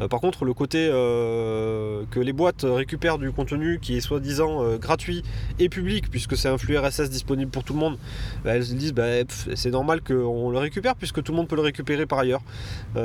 Euh, 0.00 0.08
par 0.08 0.20
contre, 0.20 0.44
le 0.44 0.54
côté 0.54 0.88
euh, 0.90 2.04
que 2.10 2.20
les 2.20 2.32
boîtes 2.32 2.64
récupèrent 2.68 3.18
du 3.18 3.30
contenu 3.30 3.78
qui 3.80 3.96
est 3.96 4.00
soi-disant 4.00 4.62
euh, 4.62 4.76
gratuit 4.76 5.22
et 5.58 5.68
public, 5.68 6.10
puisque 6.10 6.36
c'est 6.36 6.48
un 6.48 6.58
flux 6.58 6.76
RSS 6.76 7.10
disponible 7.10 7.50
pour 7.50 7.64
tout 7.64 7.74
le 7.74 7.78
monde, 7.78 7.98
bah, 8.44 8.56
elles 8.56 8.64
se 8.64 8.74
disent 8.74 8.92
bah, 8.92 9.04
c'est 9.54 9.70
normal 9.70 10.00
qu'on 10.02 10.50
le 10.50 10.58
récupère 10.58 10.96
puisque 10.96 11.22
tout 11.22 11.32
le 11.32 11.36
monde 11.36 11.48
peut 11.48 11.56
le 11.56 11.62
récupérer 11.62 12.06
par 12.06 12.18
ailleurs. 12.18 12.42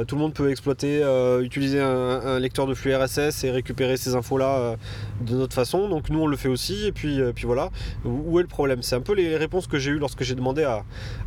tout 0.07 0.15
le 0.15 0.21
monde 0.21 0.33
peut 0.33 0.49
exploiter, 0.49 1.03
utiliser 1.41 1.79
un, 1.79 2.39
lecteur 2.39 2.67
de 2.67 2.73
flux 2.73 2.95
RSS 2.95 3.43
et 3.43 3.51
récupérer 3.51 3.97
ces 3.97 4.15
infos-là 4.15 4.75
de 5.21 5.35
notre 5.35 5.53
façon. 5.53 5.89
Donc 5.89 6.09
nous 6.09 6.19
on 6.19 6.27
le 6.27 6.37
fait 6.37 6.49
aussi 6.49 6.87
et 6.87 6.91
puis, 6.91 7.21
voilà. 7.43 7.69
Où 8.05 8.39
est 8.39 8.43
le 8.43 8.47
problème? 8.47 8.81
C'est 8.81 8.95
un 8.95 9.01
peu 9.01 9.13
les 9.13 9.37
réponses 9.37 9.67
que 9.67 9.77
j'ai 9.77 9.91
eues 9.91 9.99
lorsque 9.99 10.23
j'ai 10.23 10.35
demandé 10.35 10.63
à, 10.63 10.83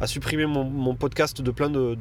supprimer 0.06 0.46
mon, 0.46 0.94
podcast 0.94 1.40
de, 1.40 1.50
plein 1.50 1.70
de 1.70 1.96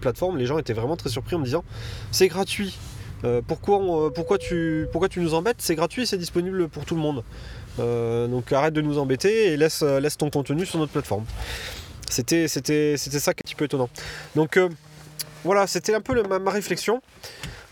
plateformes. 0.00 0.38
Les 0.38 0.46
gens 0.46 0.58
étaient 0.58 0.72
vraiment 0.72 0.96
très 0.96 1.10
surpris 1.10 1.36
en 1.36 1.40
me 1.40 1.44
disant 1.44 1.64
c'est 2.10 2.25
gratuit. 2.28 2.76
Euh, 3.24 3.40
pourquoi, 3.46 3.80
euh, 3.80 4.10
pourquoi, 4.10 4.38
tu, 4.38 4.86
pourquoi 4.92 5.08
tu 5.08 5.20
nous 5.20 5.34
embêtes? 5.34 5.56
C'est 5.58 5.74
gratuit 5.74 6.06
c'est 6.06 6.18
disponible 6.18 6.68
pour 6.68 6.84
tout 6.84 6.94
le 6.94 7.00
monde. 7.00 7.24
Euh, 7.78 8.26
donc 8.26 8.52
arrête 8.52 8.74
de 8.74 8.80
nous 8.80 8.98
embêter 8.98 9.52
et 9.52 9.56
laisse, 9.56 9.82
laisse 9.82 10.16
ton 10.16 10.30
contenu 10.30 10.66
sur 10.66 10.78
notre 10.78 10.92
plateforme. 10.92 11.24
C'était, 12.08 12.48
c'était, 12.48 12.96
c'était 12.96 13.18
ça 13.18 13.34
qui 13.34 13.38
est 13.38 13.46
un 13.46 13.48
petit 13.48 13.54
peu 13.54 13.64
étonnant. 13.64 13.88
Donc 14.34 14.58
voilà, 15.44 15.66
c'était 15.66 15.94
un 15.94 16.00
peu 16.00 16.22
ma, 16.22 16.50
réflexion. 16.50 17.02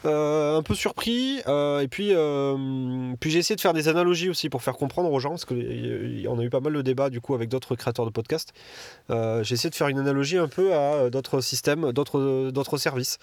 Un 0.04 0.62
peu 0.62 0.74
surpris. 0.74 1.38
et 1.38 1.88
puis, 1.90 2.12
puis 3.20 3.30
j'ai 3.30 3.38
essayé 3.38 3.56
de 3.56 3.60
faire 3.60 3.72
des 3.72 3.88
analogies 3.88 4.30
aussi 4.30 4.48
pour 4.48 4.62
faire 4.62 4.76
comprendre 4.76 5.10
aux 5.12 5.20
gens, 5.20 5.30
parce 5.30 5.44
qu'on 5.44 5.54
a 5.54 6.42
eu 6.42 6.50
pas 6.50 6.60
mal 6.60 6.72
de 6.72 6.82
débats 6.82 7.10
du 7.10 7.20
coup 7.20 7.34
avec 7.34 7.48
d'autres 7.48 7.76
créateurs 7.76 8.06
de 8.06 8.10
podcasts. 8.10 8.52
j'ai 9.08 9.54
essayé 9.54 9.70
de 9.70 9.74
faire 9.74 9.88
une 9.88 9.98
analogie 9.98 10.38
un 10.38 10.48
peu 10.48 10.74
à 10.74 11.10
d'autres 11.10 11.40
systèmes, 11.40 11.92
d'autres, 11.92 12.78
services. 12.78 13.18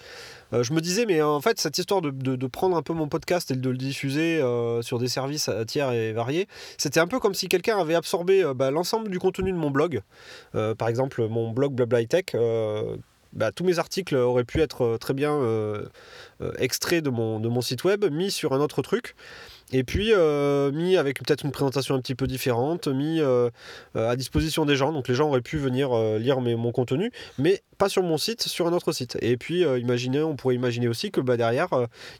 Euh, 0.52 0.62
je 0.62 0.72
me 0.72 0.80
disais, 0.80 1.06
mais 1.06 1.22
en 1.22 1.40
fait, 1.40 1.60
cette 1.60 1.78
histoire 1.78 2.00
de, 2.02 2.46
prendre 2.46 2.76
un 2.76 2.82
peu 2.82 2.92
mon 2.92 3.08
podcast 3.08 3.50
et 3.50 3.56
de 3.56 3.70
le 3.70 3.76
diffuser 3.76 4.40
euh, 4.40 4.82
sur 4.82 4.98
des 4.98 5.08
services 5.08 5.50
tiers 5.66 5.92
et 5.92 6.12
variés, 6.12 6.48
c'était 6.76 7.00
un 7.00 7.06
peu 7.06 7.18
comme 7.18 7.34
si 7.34 7.48
quelqu'un 7.48 7.78
avait 7.78 7.94
absorbé 7.94 8.42
euh, 8.42 8.54
bah, 8.54 8.70
l'ensemble 8.70 9.10
du 9.10 9.18
contenu 9.18 9.52
de 9.52 9.56
mon 9.56 9.70
blog. 9.70 10.02
par 10.52 10.88
exemple, 10.88 11.26
mon 11.28 11.50
blog 11.50 11.74
Blabla 11.74 12.04
Tech. 12.04 12.34
Bah, 13.32 13.52
tous 13.52 13.64
mes 13.64 13.78
articles 13.78 14.14
auraient 14.14 14.44
pu 14.44 14.60
être 14.60 14.96
très 15.00 15.14
bien 15.14 15.40
extraits 16.58 17.02
de 17.02 17.10
mon, 17.10 17.40
de 17.40 17.48
mon 17.48 17.60
site 17.60 17.84
web, 17.84 18.04
mis 18.10 18.30
sur 18.30 18.52
un 18.52 18.60
autre 18.60 18.82
truc 18.82 19.14
et 19.72 19.84
puis 19.84 20.12
euh, 20.12 20.70
mis 20.70 20.96
avec 20.96 21.18
peut-être 21.18 21.44
une 21.44 21.50
présentation 21.50 21.94
un 21.94 22.00
petit 22.00 22.14
peu 22.14 22.26
différente, 22.26 22.88
mis 22.88 23.20
euh, 23.20 23.48
euh, 23.96 24.10
à 24.10 24.16
disposition 24.16 24.66
des 24.66 24.76
gens. 24.76 24.92
Donc 24.92 25.08
les 25.08 25.14
gens 25.14 25.28
auraient 25.28 25.40
pu 25.40 25.56
venir 25.56 25.94
lire 26.18 26.40
mon 26.40 26.72
contenu, 26.72 27.10
mais 27.38 27.62
pas 27.78 27.88
sur 27.88 28.02
mon 28.02 28.18
site, 28.18 28.42
sur 28.42 28.66
un 28.66 28.72
autre 28.72 28.92
site. 28.92 29.16
Et 29.22 29.36
puis 29.36 29.64
on 29.64 30.36
pourrait 30.36 30.54
imaginer 30.54 30.88
aussi 30.88 31.10
que 31.10 31.20
bah, 31.20 31.36
derrière, 31.36 31.68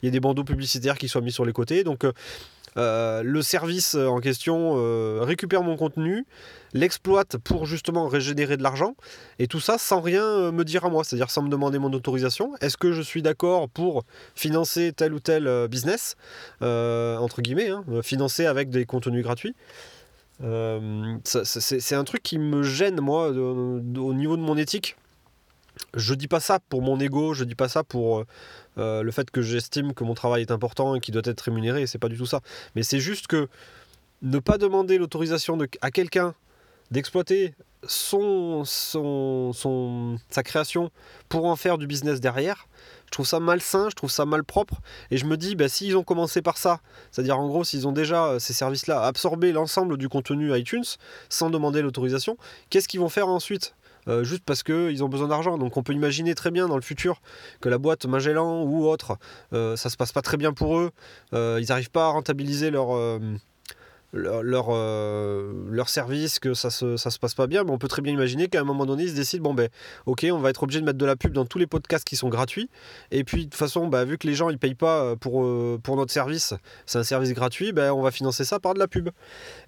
il 0.03 0.07
y 0.07 0.09
ait 0.09 0.13
des 0.13 0.21
bandeaux 0.21 0.45
publicitaires 0.45 0.97
qui 0.97 1.09
soient 1.09 1.21
mis 1.21 1.33
sur 1.33 1.45
les 1.45 1.53
côtés. 1.53 1.85
Donc 1.85 2.07
euh, 2.77 3.23
le 3.23 3.43
service 3.43 3.95
en 3.95 4.21
question 4.21 4.75
euh, 4.77 5.21
récupère 5.23 5.63
mon 5.63 5.77
contenu, 5.77 6.25
l'exploite 6.73 7.37
pour 7.37 7.67
justement 7.67 8.09
régénérer 8.09 8.57
de 8.57 8.63
l'argent, 8.63 8.95
et 9.39 9.47
tout 9.47 9.61
ça 9.61 9.79
sans 9.79 10.01
rien 10.01 10.25
euh, 10.25 10.53
me 10.53 10.65
dire 10.65 10.85
à 10.85 10.91
moi, 10.91 11.05
c'est-à-dire 11.05 11.31
sans 11.31 11.43
me 11.43 11.49
demander 11.49 11.79
mon 11.79 11.93
autorisation. 11.93 12.53
Est-ce 12.61 12.77
que 12.77 12.93
je 12.93 13.03
suis 13.03 13.23
d'accord 13.23 13.69
pour 13.69 14.05
financer 14.35 14.93
tel 14.93 15.13
ou 15.13 15.21
tel 15.21 15.69
business, 15.69 16.17
entre 16.61 17.43
guillemets, 17.43 17.69
hein, 17.69 17.85
financer 18.03 18.47
avec 18.47 18.71
des 18.71 18.87
contenus 18.87 19.23
gratuits? 19.23 19.55
C'est 21.25 21.95
un 21.95 22.05
truc 22.05 22.23
qui 22.23 22.39
me 22.39 22.63
gêne 22.63 23.01
moi 23.01 23.29
au 23.29 24.15
niveau 24.15 24.37
de 24.37 24.43
mon 24.43 24.57
éthique 24.57 24.97
je 25.95 26.15
dis 26.15 26.29
pas 26.29 26.41
ça 26.41 26.59
pour 26.69 26.83
mon 26.83 26.99
ego, 27.01 27.35
je 27.35 27.45
dis 27.45 27.55
pas 27.55 27.69
ça 27.69 27.85
pour 27.85 28.19
euh, 28.19 28.27
euh, 28.79 29.03
le 29.03 29.11
fait 29.11 29.31
que 29.31 29.43
j'estime 29.43 29.95
que 29.95 30.05
mon 30.05 30.15
travail 30.15 30.43
est 30.43 30.51
important 30.51 30.95
et 30.95 31.01
qu'il 31.01 31.15
doit 31.15 31.23
être 31.25 31.41
rémunéré, 31.41 31.87
c'est 31.87 31.99
pas 31.99 32.09
du 32.09 32.17
tout 32.17 32.27
ça. 32.27 32.41
Mais 32.75 32.83
c'est 32.83 33.01
juste 33.01 33.27
que 33.27 33.49
ne 34.23 34.39
pas 34.39 34.59
demander 34.59 34.99
l'autorisation 34.99 35.59
à 35.81 35.91
quelqu'un 35.91 36.35
d'exploiter 36.91 37.55
son, 37.87 38.63
sa 38.65 40.43
création 40.43 40.91
pour 41.29 41.47
en 41.47 41.57
faire 41.57 41.79
du 41.79 41.87
business 41.87 42.21
derrière, 42.21 42.69
je 43.07 43.11
trouve 43.11 43.27
ça 43.27 43.41
malsain, 43.41 43.91
je 43.91 43.95
trouve 43.95 44.11
ça 44.11 44.25
malpropre. 44.25 44.81
Et 45.11 45.17
je 45.17 45.27
me 45.27 45.37
dis, 45.37 45.55
bah, 45.57 45.69
s'ils 45.69 45.97
ont 45.97 46.05
commencé 46.05 46.43
par 46.43 46.57
ça, 46.59 46.81
c'est-à-dire 47.11 47.39
en 47.39 47.49
gros, 47.49 47.65
s'ils 47.65 47.87
ont 47.87 47.93
déjà, 47.93 48.27
euh, 48.27 48.39
ces 48.39 48.53
services-là, 48.53 49.03
absorbé 49.05 49.53
l'ensemble 49.53 49.99
du 49.99 50.09
contenu 50.09 50.57
iTunes 50.57 50.85
sans 51.29 51.51
demander 51.51 51.83
l'autorisation, 51.83 52.39
qu'est-ce 52.71 52.89
qu'ils 52.89 53.01
vont 53.01 53.09
faire 53.09 53.29
ensuite? 53.29 53.75
Euh, 54.09 54.25
juste 54.25 54.45
parce 54.45 54.63
qu'ils 54.63 55.03
ont 55.05 55.09
besoin 55.09 55.29
d'argent. 55.29 55.59
Donc 55.59 55.77
on 55.77 55.83
peut 55.83 55.93
imaginer 55.93 56.35
très 56.35 56.51
bien 56.51 56.69
dans 56.69 56.77
le 56.77 56.83
futur 56.83 57.21
que 57.61 57.69
la 57.69 57.79
boîte 57.79 58.07
Magellan 58.07 58.63
ou 58.63 58.87
autre, 58.87 59.19
euh, 59.53 59.77
ça 59.77 59.91
se 59.91 59.97
passe 59.97 60.13
pas 60.13 60.23
très 60.23 60.37
bien 60.37 60.53
pour 60.53 60.79
eux, 60.79 60.91
ils 61.33 61.67
n'arrivent 61.69 61.91
pas 61.91 62.07
à 62.07 62.11
rentabiliser 62.11 62.71
leur 62.71 63.19
leur, 64.13 64.67
euh, 64.71 65.53
leur, 65.71 65.89
service, 65.89 66.39
que 66.39 66.55
ça 66.55 66.71
se, 66.71 66.97
se 66.97 67.19
passe 67.19 67.35
pas 67.35 67.47
bien, 67.47 67.65
mais 67.65 67.71
on 67.71 67.79
peut 67.79 67.89
très 67.89 68.03
bien 68.03 68.13
imaginer 68.13 68.49
qu'à 68.49 68.61
un 68.61 68.65
moment 68.65 68.85
donné, 68.85 69.05
ils 69.05 69.11
se 69.11 69.15
décident, 69.15 69.43
bon 69.43 69.55
ben 69.55 69.69
ok, 70.07 70.27
on 70.31 70.39
va 70.39 70.51
être 70.51 70.63
obligé 70.63 70.81
de 70.81 70.85
mettre 70.85 70.99
de 70.99 71.07
la 71.07 71.17
pub 71.17 71.33
dans 71.33 71.47
tous 71.47 71.59
les 71.59 71.67
podcasts 71.67 72.07
qui 72.07 72.17
sont 72.17 72.29
gratuits, 72.29 72.69
et 73.11 73.25
puis 73.25 73.47
de 73.47 73.51
toute 73.51 73.55
façon, 73.55 73.89
bah, 73.89 74.05
vu 74.05 74.19
que 74.19 74.27
les 74.27 74.35
gens 74.35 74.51
ils 74.51 74.59
payent 74.59 74.75
pas 74.75 75.03
euh, 75.03 75.17
pour, 75.17 75.45
euh, 75.45 75.79
pour 75.83 75.97
notre 75.97 76.13
service, 76.13 76.55
c'est 76.85 76.99
un 76.99 77.05
service 77.05 77.33
gratuit, 77.33 77.73
ben, 77.73 77.93
on 77.93 78.03
va 78.03 78.11
financer 78.11 78.45
ça 78.45 78.61
par 78.61 78.75
de 78.75 78.79
la 78.79 78.89
pub. 78.89 79.09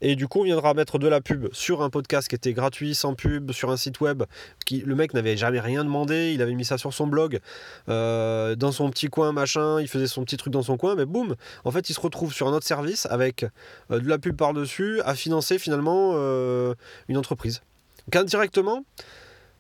Et 0.01 0.17
du 0.17 0.29
coup, 0.29 0.41
on 0.41 0.45
viendra 0.45 0.75
mettre 0.75 0.99
de 0.99 1.09
la 1.09 1.21
pub 1.21 1.49
sur 1.53 1.83
un 1.83 1.91
podcast 1.91 2.29
qui 2.29 2.35
était 2.35 2.53
gratuit, 2.53 2.95
sans 2.95 3.15
pub, 3.15 3.53
sur 3.53 3.71
un 3.71 3.77
site 3.77 4.01
web, 4.01 4.25
le 4.71 4.95
mec 4.95 5.15
n'avait 5.15 5.37
jamais 5.37 5.61
rien 5.61 5.85
demandé, 5.85 6.33
il 6.35 6.43
avait 6.43 6.55
mis 6.55 6.65
ça 6.65 6.79
sur 6.79 6.93
son 6.93 7.07
blog, 7.07 7.41
dans 7.87 8.73
son 8.73 8.91
petit 8.91 9.09
coin, 9.09 9.33
machin, 9.33 9.81
il 9.81 9.89
faisait 9.89 10.07
son 10.07 10.25
petit 10.25 10.37
truc 10.37 10.53
dans 10.53 10.63
son 10.63 10.77
coin, 10.77 10.95
mais 10.95 11.05
boum, 11.05 11.35
en 11.65 11.71
fait, 11.71 11.91
il 11.91 11.95
se 11.95 12.01
retrouve 12.01 12.33
sur 12.33 12.49
un 12.49 12.53
autre 12.53 12.67
service 12.67 13.07
avec 13.07 13.47
de 13.91 14.09
la 14.09 14.19
pub 14.19 14.37
par-dessus 14.37 15.01
à 15.05 15.15
financer 15.15 15.59
finalement 15.59 16.13
euh, 16.15 16.75
une 17.09 17.17
entreprise. 17.17 17.63
Donc 18.07 18.17
indirectement, 18.17 18.85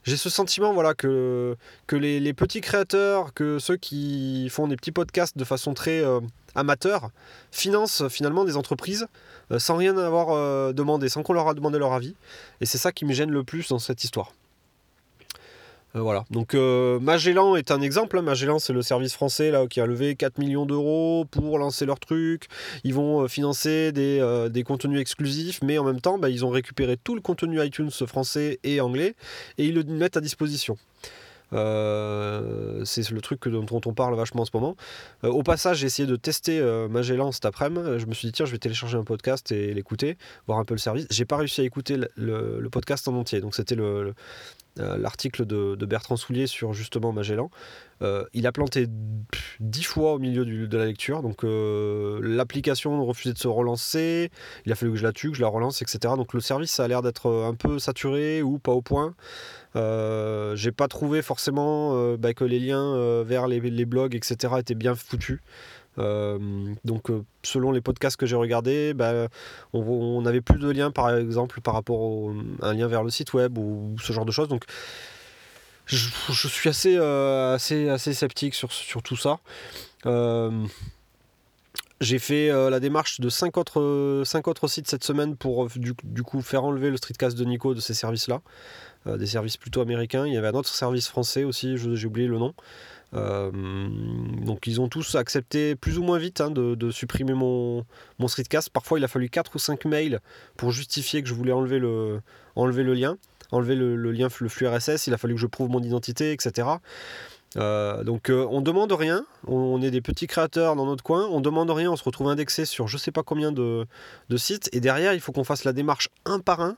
j'ai 0.02 0.16
ce 0.16 0.28
sentiment 0.28 0.72
voilà, 0.74 0.94
que, 0.94 1.56
que 1.86 1.96
les, 1.96 2.34
petits 2.34 2.60
créateurs, 2.60 3.32
que 3.32 3.58
ceux 3.58 3.76
qui 3.76 4.48
font 4.50 4.68
des 4.68 4.76
petits 4.76 4.92
podcasts 4.92 5.36
de 5.36 5.44
façon 5.44 5.72
très 5.74 6.04
euh, 6.04 6.20
amateur, 6.54 7.10
financent 7.50 8.06
finalement 8.08 8.44
des 8.44 8.56
entreprises 8.56 9.06
euh, 9.50 9.58
sans 9.58 9.76
rien 9.76 9.96
avoir 9.96 10.74
demandé, 10.74 11.08
sans 11.08 11.22
qu'on 11.22 11.32
leur 11.32 11.48
a 11.48 11.54
demandé 11.54 11.78
leur 11.78 11.92
avis. 11.92 12.14
Et 12.60 12.66
c'est 12.66 12.78
ça 12.78 12.92
qui 12.92 13.04
me 13.04 13.12
gêne 13.12 13.30
le 13.30 13.44
plus 13.44 13.68
dans 13.68 13.78
cette 13.78 14.04
histoire. 14.04 14.32
Euh, 15.96 16.00
voilà. 16.00 16.24
Donc 16.30 16.54
euh, 16.54 16.98
Magellan 17.00 17.56
est 17.56 17.70
un 17.70 17.80
exemple. 17.80 18.18
Hein. 18.18 18.22
Magellan, 18.22 18.58
c'est 18.58 18.72
le 18.72 18.82
service 18.82 19.14
français 19.14 19.50
là, 19.50 19.66
qui 19.66 19.80
a 19.80 19.86
levé 19.86 20.16
4 20.16 20.38
millions 20.38 20.66
d'euros 20.66 21.24
pour 21.30 21.58
lancer 21.58 21.86
leur 21.86 22.00
truc. 22.00 22.48
Ils 22.82 22.94
vont 22.94 23.22
euh, 23.22 23.28
financer 23.28 23.92
des, 23.92 24.64
contenus 24.64 25.00
exclusifs, 25.00 25.60
mais 25.62 25.78
en 25.78 25.84
même 25.84 26.00
temps, 26.00 26.18
bah, 26.18 26.30
ils 26.30 26.44
ont 26.44 26.50
récupéré 26.50 26.96
tout 26.96 27.14
le 27.14 27.20
contenu 27.20 27.62
iTunes 27.62 27.90
français 27.90 28.58
et 28.64 28.80
anglais 28.80 29.14
et 29.58 29.66
ils 29.66 29.74
le 29.74 29.84
mettent 29.84 30.16
à 30.16 30.20
disposition. 30.20 30.76
c'est 31.52 31.58
le 33.10 33.20
truc 33.20 33.46
dont, 33.48 33.80
on 33.84 33.92
parle 33.92 34.14
vachement 34.16 34.42
en 34.42 34.44
ce 34.44 34.50
moment. 34.54 34.76
au 35.22 35.42
passage, 35.42 35.78
j'ai 35.78 35.86
essayé 35.86 36.08
de 36.08 36.16
tester 36.16 36.60
Magellan 36.88 37.30
cet 37.30 37.44
après-midi. 37.44 37.98
Je 37.98 38.06
me 38.06 38.14
suis 38.14 38.28
dit, 38.28 38.32
tiens, 38.32 38.46
je 38.46 38.52
vais 38.52 38.58
télécharger 38.58 38.96
un 38.96 39.04
podcast 39.04 39.52
et 39.52 39.74
l'écouter, 39.74 40.16
voir 40.46 40.58
un 40.58 40.64
peu 40.64 40.74
le 40.74 40.78
service. 40.78 41.06
J'ai 41.10 41.26
pas 41.26 41.36
réussi 41.36 41.60
à 41.60 41.64
écouter 41.64 41.98
le, 42.16 42.68
podcast 42.72 43.06
en 43.06 43.14
entier. 43.14 43.40
Donc, 43.40 43.54
c'était 43.54 43.76
le, 43.76 44.14
euh, 44.80 44.98
l'article 44.98 45.46
de, 45.46 45.86
Bertrand 45.86 46.16
Soulier 46.16 46.48
sur 46.48 46.72
justement 46.72 47.12
Magellan. 47.12 47.48
Euh, 48.02 48.24
il 48.32 48.44
a 48.46 48.50
planté 48.50 48.86
dix 49.60 49.84
fois 49.84 50.14
au 50.14 50.18
milieu 50.18 50.44
de 50.44 50.76
la 50.76 50.86
lecture, 50.86 51.22
donc 51.22 51.44
euh, 51.44 52.18
l'application 52.20 53.04
refusait 53.04 53.34
de 53.34 53.38
se 53.38 53.46
relancer, 53.46 54.32
il 54.66 54.72
a 54.72 54.74
fallu 54.74 54.90
que 54.90 54.98
je 54.98 55.04
la 55.04 55.12
tue, 55.12 55.30
que 55.30 55.36
je 55.36 55.42
la 55.42 55.48
relance, 55.48 55.80
etc. 55.80 56.14
Donc 56.16 56.34
le 56.34 56.40
service 56.40 56.80
a 56.80 56.88
l'air 56.88 57.02
d'être 57.02 57.30
un 57.30 57.54
peu 57.54 57.78
saturé 57.78 58.42
ou 58.42 58.58
pas 58.58 58.72
au 58.72 58.82
point. 58.82 59.14
J'ai 59.76 60.72
pas 60.72 60.88
trouvé 60.88 61.22
forcément 61.22 62.16
bah, 62.16 62.34
que 62.34 62.44
les 62.44 62.58
liens 62.58 63.22
vers 63.22 63.46
les, 63.46 63.84
blogs, 63.84 64.16
etc. 64.16 64.54
étaient 64.58 64.74
bien 64.74 64.96
foutus. 64.96 65.40
Euh, 65.98 66.38
donc, 66.84 67.10
euh, 67.10 67.24
selon 67.42 67.72
les 67.72 67.80
podcasts 67.80 68.16
que 68.16 68.26
j'ai 68.26 68.36
regardés, 68.36 68.94
bah, 68.94 69.28
on 69.72 70.22
n'avait 70.22 70.40
plus 70.40 70.58
de 70.58 70.70
lien, 70.70 70.90
par 70.90 71.14
exemple, 71.16 71.60
par 71.60 71.74
rapport 71.74 72.30
à 72.62 72.68
un 72.68 72.74
lien 72.74 72.88
vers 72.88 73.02
le 73.02 73.10
site 73.10 73.32
web 73.32 73.58
ou 73.58 73.96
ce 74.02 74.12
genre 74.12 74.24
de 74.24 74.32
choses. 74.32 74.48
Donc, 74.48 74.64
je, 75.86 76.48
suis 76.48 76.68
assez, 76.68 76.96
euh, 76.96 77.54
assez, 77.54 77.88
assez 77.88 78.14
sceptique 78.14 78.54
sur, 78.54 78.72
sur 78.72 79.02
tout 79.02 79.16
ça. 79.16 79.40
J'ai 82.00 82.18
fait 82.18 82.48
la 82.48 82.80
démarche 82.80 83.20
de 83.20 83.28
5 83.28 83.56
autres, 83.56 84.22
5 84.24 84.48
autres 84.48 84.68
sites 84.68 84.88
cette 84.88 85.04
semaine 85.04 85.36
pour 85.36 85.68
du, 85.68 85.94
du, 86.02 86.22
coup 86.22 86.42
faire 86.42 86.64
enlever 86.64 86.90
le 86.90 86.96
streetcast 86.96 87.36
de 87.38 87.44
Nico 87.44 87.74
de 87.74 87.80
ces 87.80 87.94
services-là. 87.94 88.42
des 89.06 89.26
services 89.26 89.56
plutôt 89.56 89.80
américains. 89.80 90.26
Il 90.26 90.34
y 90.34 90.36
avait 90.36 90.48
un 90.48 90.54
autre 90.54 90.68
service 90.68 91.08
français 91.08 91.44
aussi, 91.44 91.76
j'ai 91.76 92.06
oublié 92.06 92.26
le 92.26 92.38
nom. 92.38 92.54
Euh, 93.14 93.50
donc 94.44 94.66
ils 94.66 94.80
ont 94.80 94.88
tous 94.88 95.14
accepté 95.14 95.76
plus 95.76 95.98
ou 95.98 96.02
moins 96.02 96.18
vite 96.18 96.40
hein, 96.40 96.50
de, 96.50 96.90
supprimer 96.90 97.34
mon, 97.34 97.84
mon 98.18 98.28
streetcast. 98.28 98.70
Parfois 98.70 98.98
il 98.98 99.04
a 99.04 99.08
fallu 99.08 99.28
4 99.28 99.54
ou 99.54 99.58
5 99.58 99.84
mails 99.84 100.20
pour 100.56 100.72
justifier 100.72 101.22
que 101.22 101.28
je 101.28 101.34
voulais 101.34 101.52
enlever 101.52 101.78
le, 101.78 102.20
enlever 102.56 102.82
le 102.82 102.94
lien, 102.94 103.16
enlever 103.52 103.76
le, 103.76 103.96
lien, 104.10 104.28
le 104.40 104.48
flux 104.48 104.66
RSS, 104.66 105.06
il 105.06 105.14
a 105.14 105.18
fallu 105.18 105.34
que 105.34 105.40
je 105.40 105.46
prouve 105.46 105.70
mon 105.70 105.82
identité, 105.82 106.32
etc. 106.32 106.68
Euh, 107.56 108.02
donc 108.02 108.30
euh, 108.30 108.46
on 108.50 108.60
demande 108.60 108.90
rien, 108.92 109.24
on, 109.46 109.80
est 109.80 109.90
des 109.90 110.00
petits 110.00 110.26
créateurs 110.26 110.74
dans 110.74 110.86
notre 110.86 111.04
coin, 111.04 111.28
on 111.30 111.40
demande 111.40 111.70
rien, 111.70 111.92
on 111.92 111.96
se 111.96 112.02
retrouve 112.02 112.28
indexé 112.28 112.64
sur 112.64 112.88
je 112.88 112.96
sais 112.98 113.12
pas 113.12 113.22
combien 113.22 113.52
de, 113.52 113.86
sites, 114.36 114.68
et 114.72 114.80
derrière 114.80 115.14
il 115.14 115.20
faut 115.20 115.30
qu'on 115.30 115.44
fasse 115.44 115.64
la 115.64 115.72
démarche 115.72 116.08
un 116.24 116.40
par 116.40 116.60
un 116.60 116.76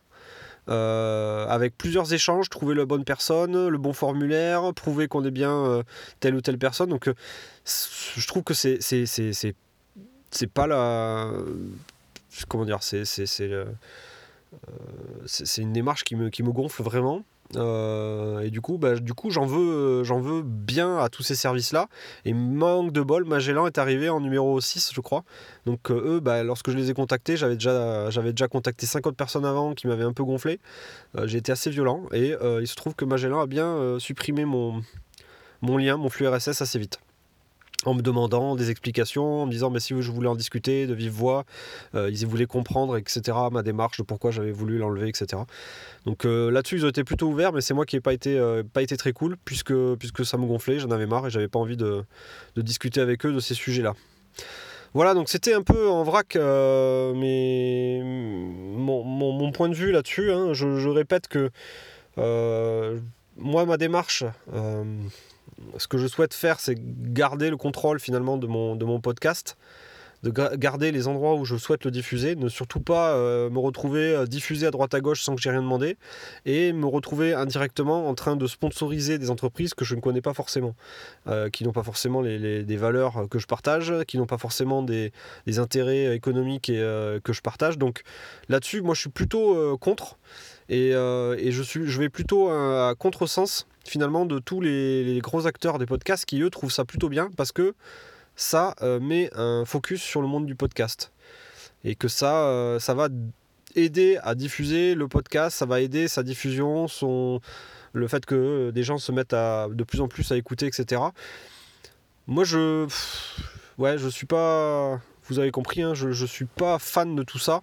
euh, 0.68 1.46
avec 1.46 1.78
plusieurs 1.78 2.12
échanges, 2.12 2.50
trouver 2.50 2.74
la 2.74 2.84
bonne 2.84 3.04
personne, 3.04 3.68
le 3.68 3.78
bon 3.78 3.92
formulaire, 3.92 4.74
prouver 4.74 5.08
qu'on 5.08 5.24
est 5.24 5.30
bien 5.30 5.52
euh, 5.52 5.82
telle 6.20 6.34
ou 6.34 6.40
telle 6.40 6.58
personne. 6.58 6.90
Donc, 6.90 7.08
je 7.64 8.26
trouve 8.26 8.42
que 8.42 8.52
c'est 8.52 8.78
pas 10.52 10.66
la 10.66 11.30
c'est 15.26 15.62
une 15.62 15.72
démarche 15.72 16.04
qui 16.04 16.16
me, 16.16 16.28
qui 16.28 16.42
me 16.42 16.50
gonfle 16.50 16.82
vraiment 16.82 17.24
euh, 17.54 18.40
et 18.40 18.50
du 18.50 18.60
coup, 18.60 18.78
bah, 18.78 18.96
du 18.96 19.14
coup 19.14 19.30
j'en 19.30 19.46
veux, 19.46 20.02
j'en 20.04 20.18
veux 20.18 20.42
bien 20.42 20.98
à 20.98 21.08
tous 21.08 21.22
ces 21.22 21.34
services-là. 21.34 21.88
Et 22.24 22.32
manque 22.32 22.92
de 22.92 23.02
bol, 23.02 23.24
Magellan 23.24 23.66
est 23.66 23.78
arrivé 23.78 24.08
en 24.08 24.20
numéro 24.20 24.60
6, 24.60 24.90
je 24.94 25.00
crois. 25.00 25.24
Donc 25.64 25.90
euh, 25.90 26.16
eux, 26.16 26.20
bah, 26.20 26.42
lorsque 26.42 26.70
je 26.70 26.76
les 26.76 26.90
ai 26.90 26.94
contactés, 26.94 27.36
j'avais 27.36 27.56
déjà, 27.56 28.48
contacté 28.48 28.86
50 28.86 29.16
personnes 29.16 29.44
avant 29.44 29.74
qui 29.74 29.86
m'avaient 29.86 30.04
un 30.04 30.12
peu 30.12 30.24
gonflé. 30.24 30.60
Euh, 31.16 31.26
j'ai 31.26 31.38
été 31.38 31.52
assez 31.52 31.70
violent. 31.70 32.04
Et 32.12 32.34
il 32.60 32.66
se 32.66 32.74
trouve 32.74 32.94
que 32.94 33.04
Magellan 33.04 33.40
a 33.40 33.46
bien 33.46 33.98
supprimé 33.98 34.44
mon, 34.44 34.82
mon 35.62 35.76
lien, 35.76 35.96
mon 35.96 36.08
flux 36.08 36.28
RSS 36.28 36.62
assez 36.62 36.78
vite 36.78 36.98
en 37.84 37.94
me 37.94 38.02
demandant 38.02 38.56
des 38.56 38.70
explications, 38.70 39.42
en 39.42 39.46
me 39.46 39.50
disant 39.50 39.70
mais 39.70 39.80
si 39.80 39.94
je 40.00 40.10
voulais 40.10 40.28
en 40.28 40.34
discuter 40.34 40.86
de 40.86 40.94
vive 40.94 41.12
voix, 41.12 41.44
euh, 41.94 42.10
ils 42.10 42.26
voulaient 42.26 42.46
comprendre, 42.46 42.96
etc. 42.96 43.36
ma 43.52 43.62
démarche 43.62 43.98
de 43.98 44.02
pourquoi 44.02 44.30
j'avais 44.30 44.50
voulu 44.50 44.78
l'enlever, 44.78 45.08
etc. 45.08 45.42
Donc 46.04 46.24
euh, 46.24 46.50
là-dessus 46.50 46.76
ils 46.76 46.86
ont 46.86 46.88
été 46.88 47.04
plutôt 47.04 47.28
ouverts, 47.28 47.52
mais 47.52 47.60
c'est 47.60 47.74
moi 47.74 47.84
qui 47.84 47.96
n'ai 47.96 48.00
pas 48.00 48.12
été 48.12 48.38
euh, 48.38 48.62
pas 48.62 48.82
été 48.82 48.96
très 48.96 49.12
cool 49.12 49.36
puisque 49.44 49.74
puisque 49.96 50.24
ça 50.24 50.38
me 50.38 50.46
gonflait, 50.46 50.78
j'en 50.78 50.90
avais 50.90 51.06
marre 51.06 51.26
et 51.26 51.30
j'avais 51.30 51.48
pas 51.48 51.58
envie 51.58 51.76
de, 51.76 52.04
discuter 52.56 53.00
avec 53.00 53.26
eux 53.26 53.32
de 53.32 53.40
ces 53.40 53.54
sujets-là. 53.54 53.94
Voilà, 54.94 55.12
donc 55.12 55.28
c'était 55.28 55.52
un 55.52 55.62
peu 55.62 55.90
en 55.90 56.04
vrac 56.04 56.36
mais 56.36 58.00
mon, 58.02 59.52
point 59.52 59.68
de 59.68 59.74
vue 59.74 59.92
là-dessus. 59.92 60.32
Hein. 60.32 60.54
je, 60.54 60.78
je, 60.78 60.88
répète 60.88 61.28
que 61.28 61.50
moi 63.36 63.66
ma 63.66 63.76
démarche 63.76 64.24
ce 65.78 65.88
que 65.88 65.98
je 65.98 66.06
souhaite 66.06 66.34
faire, 66.34 66.60
c'est 66.60 66.76
garder 66.78 67.50
le 67.50 67.56
contrôle 67.56 68.00
finalement 68.00 68.36
de 68.36 68.46
mon, 68.46 69.00
podcast, 69.00 69.56
de 70.22 70.30
garder 70.56 70.92
les 70.92 71.08
endroits 71.08 71.34
où 71.34 71.44
je 71.44 71.56
souhaite 71.56 71.84
le 71.84 71.90
diffuser, 71.90 72.36
ne 72.36 72.48
surtout 72.48 72.80
pas 72.80 73.14
euh, 73.14 73.50
me 73.50 73.58
retrouver 73.58 74.14
euh, 74.14 74.26
diffusé 74.26 74.66
à 74.66 74.70
droite 74.70 74.94
à 74.94 75.00
gauche 75.00 75.22
sans 75.22 75.36
que 75.36 75.42
j'ai 75.42 75.50
rien 75.50 75.62
demandé, 75.62 75.96
et 76.46 76.72
me 76.72 76.86
retrouver 76.86 77.34
indirectement 77.34 78.08
en 78.08 78.14
train 78.14 78.36
de 78.36 78.46
sponsoriser 78.46 79.18
des 79.18 79.30
entreprises 79.30 79.74
que 79.74 79.84
je 79.84 79.94
ne 79.94 80.00
connais 80.00 80.22
pas 80.22 80.34
forcément, 80.34 80.74
euh, 81.28 81.50
qui 81.50 81.64
n'ont 81.64 81.72
pas 81.72 81.82
forcément 81.82 82.22
les, 82.22 82.64
des 82.64 82.76
valeurs 82.76 83.28
que 83.30 83.38
je 83.38 83.46
partage, 83.46 83.92
qui 84.06 84.16
n'ont 84.18 84.26
pas 84.26 84.38
forcément 84.38 84.82
des, 84.82 85.12
intérêts 85.58 86.14
économiques 86.14 86.66
que 86.66 87.32
je 87.32 87.40
partage. 87.40 87.78
Donc 87.78 88.02
là-dessus, 88.48 88.82
moi 88.82 88.94
je 88.94 89.00
suis 89.00 89.10
plutôt 89.10 89.76
contre. 89.78 90.18
Et, 90.68 90.90
et, 90.90 91.52
je, 91.52 91.62
suis, 91.62 91.86
je 91.86 92.00
vais 92.00 92.08
plutôt 92.08 92.48
à, 92.48 92.90
à 92.90 92.94
contresens 92.94 93.66
finalement 93.86 94.26
de 94.26 94.38
tous 94.38 94.60
les, 94.60 95.20
gros 95.22 95.46
acteurs 95.46 95.78
des 95.78 95.86
podcasts 95.86 96.24
qui 96.24 96.40
eux 96.40 96.50
trouvent 96.50 96.72
ça 96.72 96.84
plutôt 96.84 97.08
bien 97.08 97.30
parce 97.36 97.52
que 97.52 97.74
ça 98.34 98.74
euh, 98.82 99.00
met 99.00 99.30
un 99.34 99.64
focus 99.64 100.02
sur 100.02 100.20
le 100.20 100.28
monde 100.28 100.46
du 100.46 100.54
podcast 100.54 101.12
et 101.84 101.94
que 101.94 102.08
ça, 102.08 102.48
euh, 102.48 102.78
ça 102.78 102.94
va 102.94 103.08
aider 103.74 104.18
à 104.22 104.34
diffuser 104.34 104.94
le 104.94 105.08
podcast, 105.08 105.56
ça 105.56 105.66
va 105.66 105.80
aider 105.80 106.08
sa 106.08 106.22
diffusion, 106.22 106.88
son, 106.88 107.40
le 107.92 108.08
fait 108.08 108.26
que 108.26 108.70
des 108.70 108.82
gens 108.82 108.98
se 108.98 109.12
mettent 109.12 109.34
à, 109.34 109.68
de 109.70 109.84
plus 109.84 110.00
en 110.00 110.08
plus 110.08 110.30
à 110.32 110.36
écouter, 110.36 110.66
etc. 110.66 111.02
Moi, 112.26 112.44
je, 112.44 112.86
ouais, 113.78 113.98
je 113.98 114.08
suis 114.08 114.26
pas, 114.26 115.00
vous 115.28 115.38
avez 115.38 115.50
compris, 115.50 115.82
hein, 115.82 115.94
je, 115.94 116.10
je 116.10 116.26
suis 116.26 116.46
pas 116.46 116.78
fan 116.78 117.14
de 117.14 117.22
tout 117.22 117.38
ça. 117.38 117.62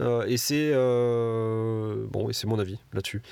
Euh, 0.00 0.24
et 0.26 0.36
c'est 0.36 0.72
bon, 2.10 2.28
et 2.28 2.32
c'est 2.32 2.46
mon 2.46 2.58
avis 2.58 2.78
là-dessus. 2.92 3.22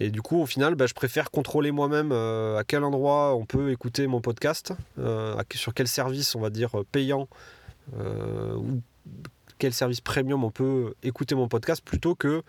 Et 0.00 0.10
du 0.10 0.22
coup, 0.22 0.40
au 0.40 0.46
final, 0.46 0.74
bah, 0.74 0.86
je 0.86 0.94
préfère 0.94 1.30
contrôler 1.30 1.70
moi-même 1.70 2.10
euh, 2.12 2.58
à 2.58 2.64
quel 2.64 2.82
endroit 2.82 3.34
on 3.36 3.44
peut 3.44 3.70
écouter 3.70 4.06
mon 4.06 4.20
podcast, 4.20 4.72
euh, 4.98 5.40
sur 5.54 5.72
quel 5.72 5.86
service, 5.86 6.34
on 6.34 6.40
va 6.40 6.50
dire, 6.50 6.70
payant, 6.90 7.28
euh, 7.98 8.54
ou 8.56 8.80
quel 9.58 9.72
service 9.72 10.00
premium 10.00 10.42
on 10.42 10.50
peut 10.50 10.94
écouter 11.04 11.36
mon 11.36 11.46
podcast 11.46 11.82
plutôt 11.84 12.16
que 12.16 12.42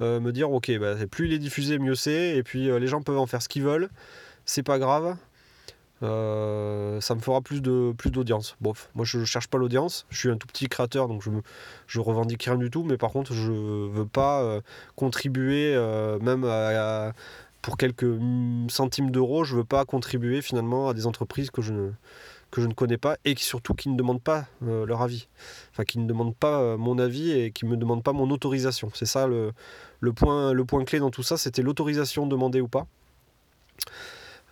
me 0.00 0.30
dire 0.30 0.50
ok 0.50 0.70
bah, 0.78 0.94
plus 1.10 1.26
il 1.26 1.32
est 1.32 1.38
diffusé 1.38 1.78
mieux 1.78 1.94
c'est 1.94 2.36
et 2.36 2.42
puis 2.42 2.66
les 2.66 2.86
gens 2.86 3.00
peuvent 3.00 3.18
en 3.18 3.26
faire 3.26 3.40
ce 3.40 3.48
qu'ils 3.48 3.62
veulent 3.62 3.88
c'est 4.44 4.62
pas 4.62 4.78
grave 4.78 5.16
euh, 6.02 7.00
ça 7.00 7.14
me 7.14 7.20
fera 7.20 7.40
plus 7.42 7.60
de 7.60 7.92
plus 7.96 8.10
d'audience. 8.10 8.56
Bon, 8.60 8.72
moi 8.94 9.04
je 9.04 9.24
cherche 9.24 9.48
pas 9.48 9.58
l'audience, 9.58 10.06
je 10.08 10.18
suis 10.18 10.30
un 10.30 10.36
tout 10.36 10.46
petit 10.46 10.68
créateur 10.68 11.08
donc 11.08 11.22
je, 11.22 11.30
je 11.86 12.00
revendique 12.00 12.44
rien 12.44 12.56
du 12.56 12.70
tout, 12.70 12.84
mais 12.84 12.96
par 12.96 13.10
contre 13.10 13.34
je 13.34 13.52
veux 13.52 14.06
pas 14.06 14.42
euh, 14.42 14.60
contribuer 14.96 15.74
euh, 15.74 16.18
même 16.20 16.46
pour 17.60 17.76
quelques 17.76 18.18
centimes 18.68 19.10
d'euros, 19.10 19.44
je 19.44 19.56
veux 19.56 19.64
pas 19.64 19.84
contribuer 19.84 20.40
finalement 20.40 20.88
à 20.88 20.94
des 20.94 21.06
entreprises 21.06 21.50
que 21.50 21.60
je 21.60 21.74
ne, 21.74 21.90
que 22.50 22.62
je 22.62 22.66
ne 22.66 22.72
connais 22.72 22.96
pas 22.96 23.18
et 23.26 23.34
qui 23.34 23.44
surtout 23.44 23.74
qui 23.74 23.90
ne 23.90 23.96
demandent 23.96 24.22
pas 24.22 24.46
leur 24.62 25.02
avis. 25.02 25.28
Enfin 25.72 25.84
qui 25.84 25.98
ne 25.98 26.06
demandent 26.06 26.36
pas 26.36 26.78
mon 26.78 26.98
avis 26.98 27.32
et 27.32 27.50
qui 27.50 27.66
me 27.66 27.76
demandent 27.76 28.02
pas 28.02 28.14
mon 28.14 28.30
autorisation. 28.30 28.90
C'est 28.94 29.04
ça 29.04 29.26
le, 29.26 29.52
le, 30.00 30.12
point, 30.14 30.54
le 30.54 30.64
point 30.64 30.82
clé 30.86 30.98
dans 31.00 31.10
tout 31.10 31.22
ça, 31.22 31.36
c'était 31.36 31.60
l'autorisation 31.60 32.26
demandée 32.26 32.62
ou 32.62 32.68
pas. 32.68 32.86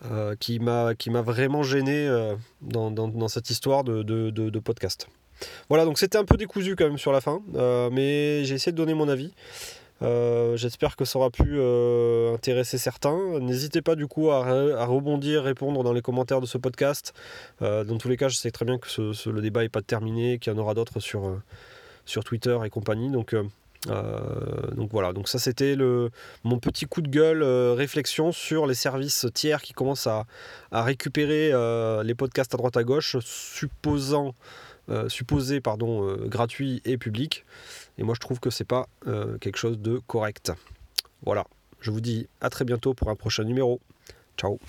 Euh, 0.05 0.35
qui 0.37 0.59
m'a 0.59 1.21
vraiment 1.21 1.61
gêné 1.61 2.07
euh, 2.07 2.35
dans, 2.61 2.89
dans, 2.89 3.27
cette 3.27 3.49
histoire 3.49 3.83
de, 3.83 4.01
de, 4.01 4.29
de, 4.29 4.59
podcast. 4.59 5.09
Voilà, 5.67 5.83
donc 5.83 5.97
c'était 5.97 6.17
un 6.17 6.23
peu 6.23 6.37
décousu 6.37 6.77
quand 6.77 6.85
même 6.85 6.97
sur 6.97 7.11
la 7.11 7.19
fin, 7.19 7.41
euh, 7.55 7.89
mais 7.91 8.45
j'ai 8.45 8.55
essayé 8.55 8.71
de 8.71 8.77
donner 8.77 8.93
mon 8.93 9.09
avis. 9.09 9.33
J'espère 10.55 10.95
que 10.95 11.03
ça 11.03 11.19
aura 11.19 11.29
pu 11.29 11.61
intéresser 12.33 12.77
certains. 12.77 13.39
N'hésitez 13.41 13.81
pas 13.81 13.95
du 13.95 14.07
coup 14.07 14.31
à, 14.31 14.47
à, 14.47 14.85
rebondir, 14.85 15.43
répondre 15.43 15.83
dans 15.83 15.91
les 15.91 16.01
commentaires 16.01 16.39
de 16.39 16.45
ce 16.45 16.57
podcast. 16.57 17.13
dans 17.59 17.97
tous 17.97 18.07
les 18.07 18.15
cas, 18.15 18.29
je 18.29 18.37
sais 18.37 18.51
très 18.51 18.63
bien 18.63 18.77
que 18.77 18.87
ce, 18.87 19.29
le 19.29 19.41
débat 19.41 19.63
n'est 19.63 19.69
pas 19.69 19.81
terminé, 19.81 20.39
qu'il 20.39 20.53
y 20.53 20.55
en 20.55 20.59
aura 20.59 20.75
d'autres 20.75 21.01
sur, 21.01 21.41
sur 22.05 22.23
Twitter 22.23 22.57
et 22.63 22.69
compagnie. 22.69 23.09
Donc 23.09 23.35
euh, 23.87 24.71
donc 24.71 24.91
voilà, 24.91 25.13
donc 25.13 25.29
ça 25.29 25.39
c'était 25.39 25.75
le, 25.75 26.11
mon 26.43 26.59
petit 26.59 26.85
coup 26.85 27.01
de 27.01 27.07
gueule 27.07 27.41
euh, 27.41 27.73
réflexion 27.73 28.31
sur 28.31 28.67
les 28.67 28.73
services 28.73 29.25
tiers 29.33 29.61
qui 29.61 29.73
commencent 29.73 30.07
à, 30.07 30.25
récupérer 30.71 31.51
euh, 31.53 32.03
les 32.03 32.13
podcasts 32.13 32.53
à 32.53 32.57
droite 32.57 32.77
à 32.77 32.83
gauche, 32.83 33.17
supposant, 33.19 34.35
supposés 35.07 35.61
pardon, 35.61 36.15
gratuits 36.25 36.81
et 36.83 36.97
publics. 36.97 37.45
Et 37.97 38.03
moi 38.03 38.15
je 38.15 38.19
trouve 38.19 38.39
que 38.39 38.49
c'est 38.49 38.65
pas 38.65 38.87
quelque 39.39 39.57
chose 39.57 39.79
de 39.79 39.99
correct. 40.07 40.51
Voilà, 41.23 41.45
je 41.79 41.91
vous 41.91 42.01
dis 42.01 42.27
à 42.41 42.49
très 42.49 42.65
bientôt 42.65 42.93
pour 42.93 43.09
un 43.09 43.15
prochain 43.15 43.43
numéro. 43.43 43.79
Ciao 44.37 44.59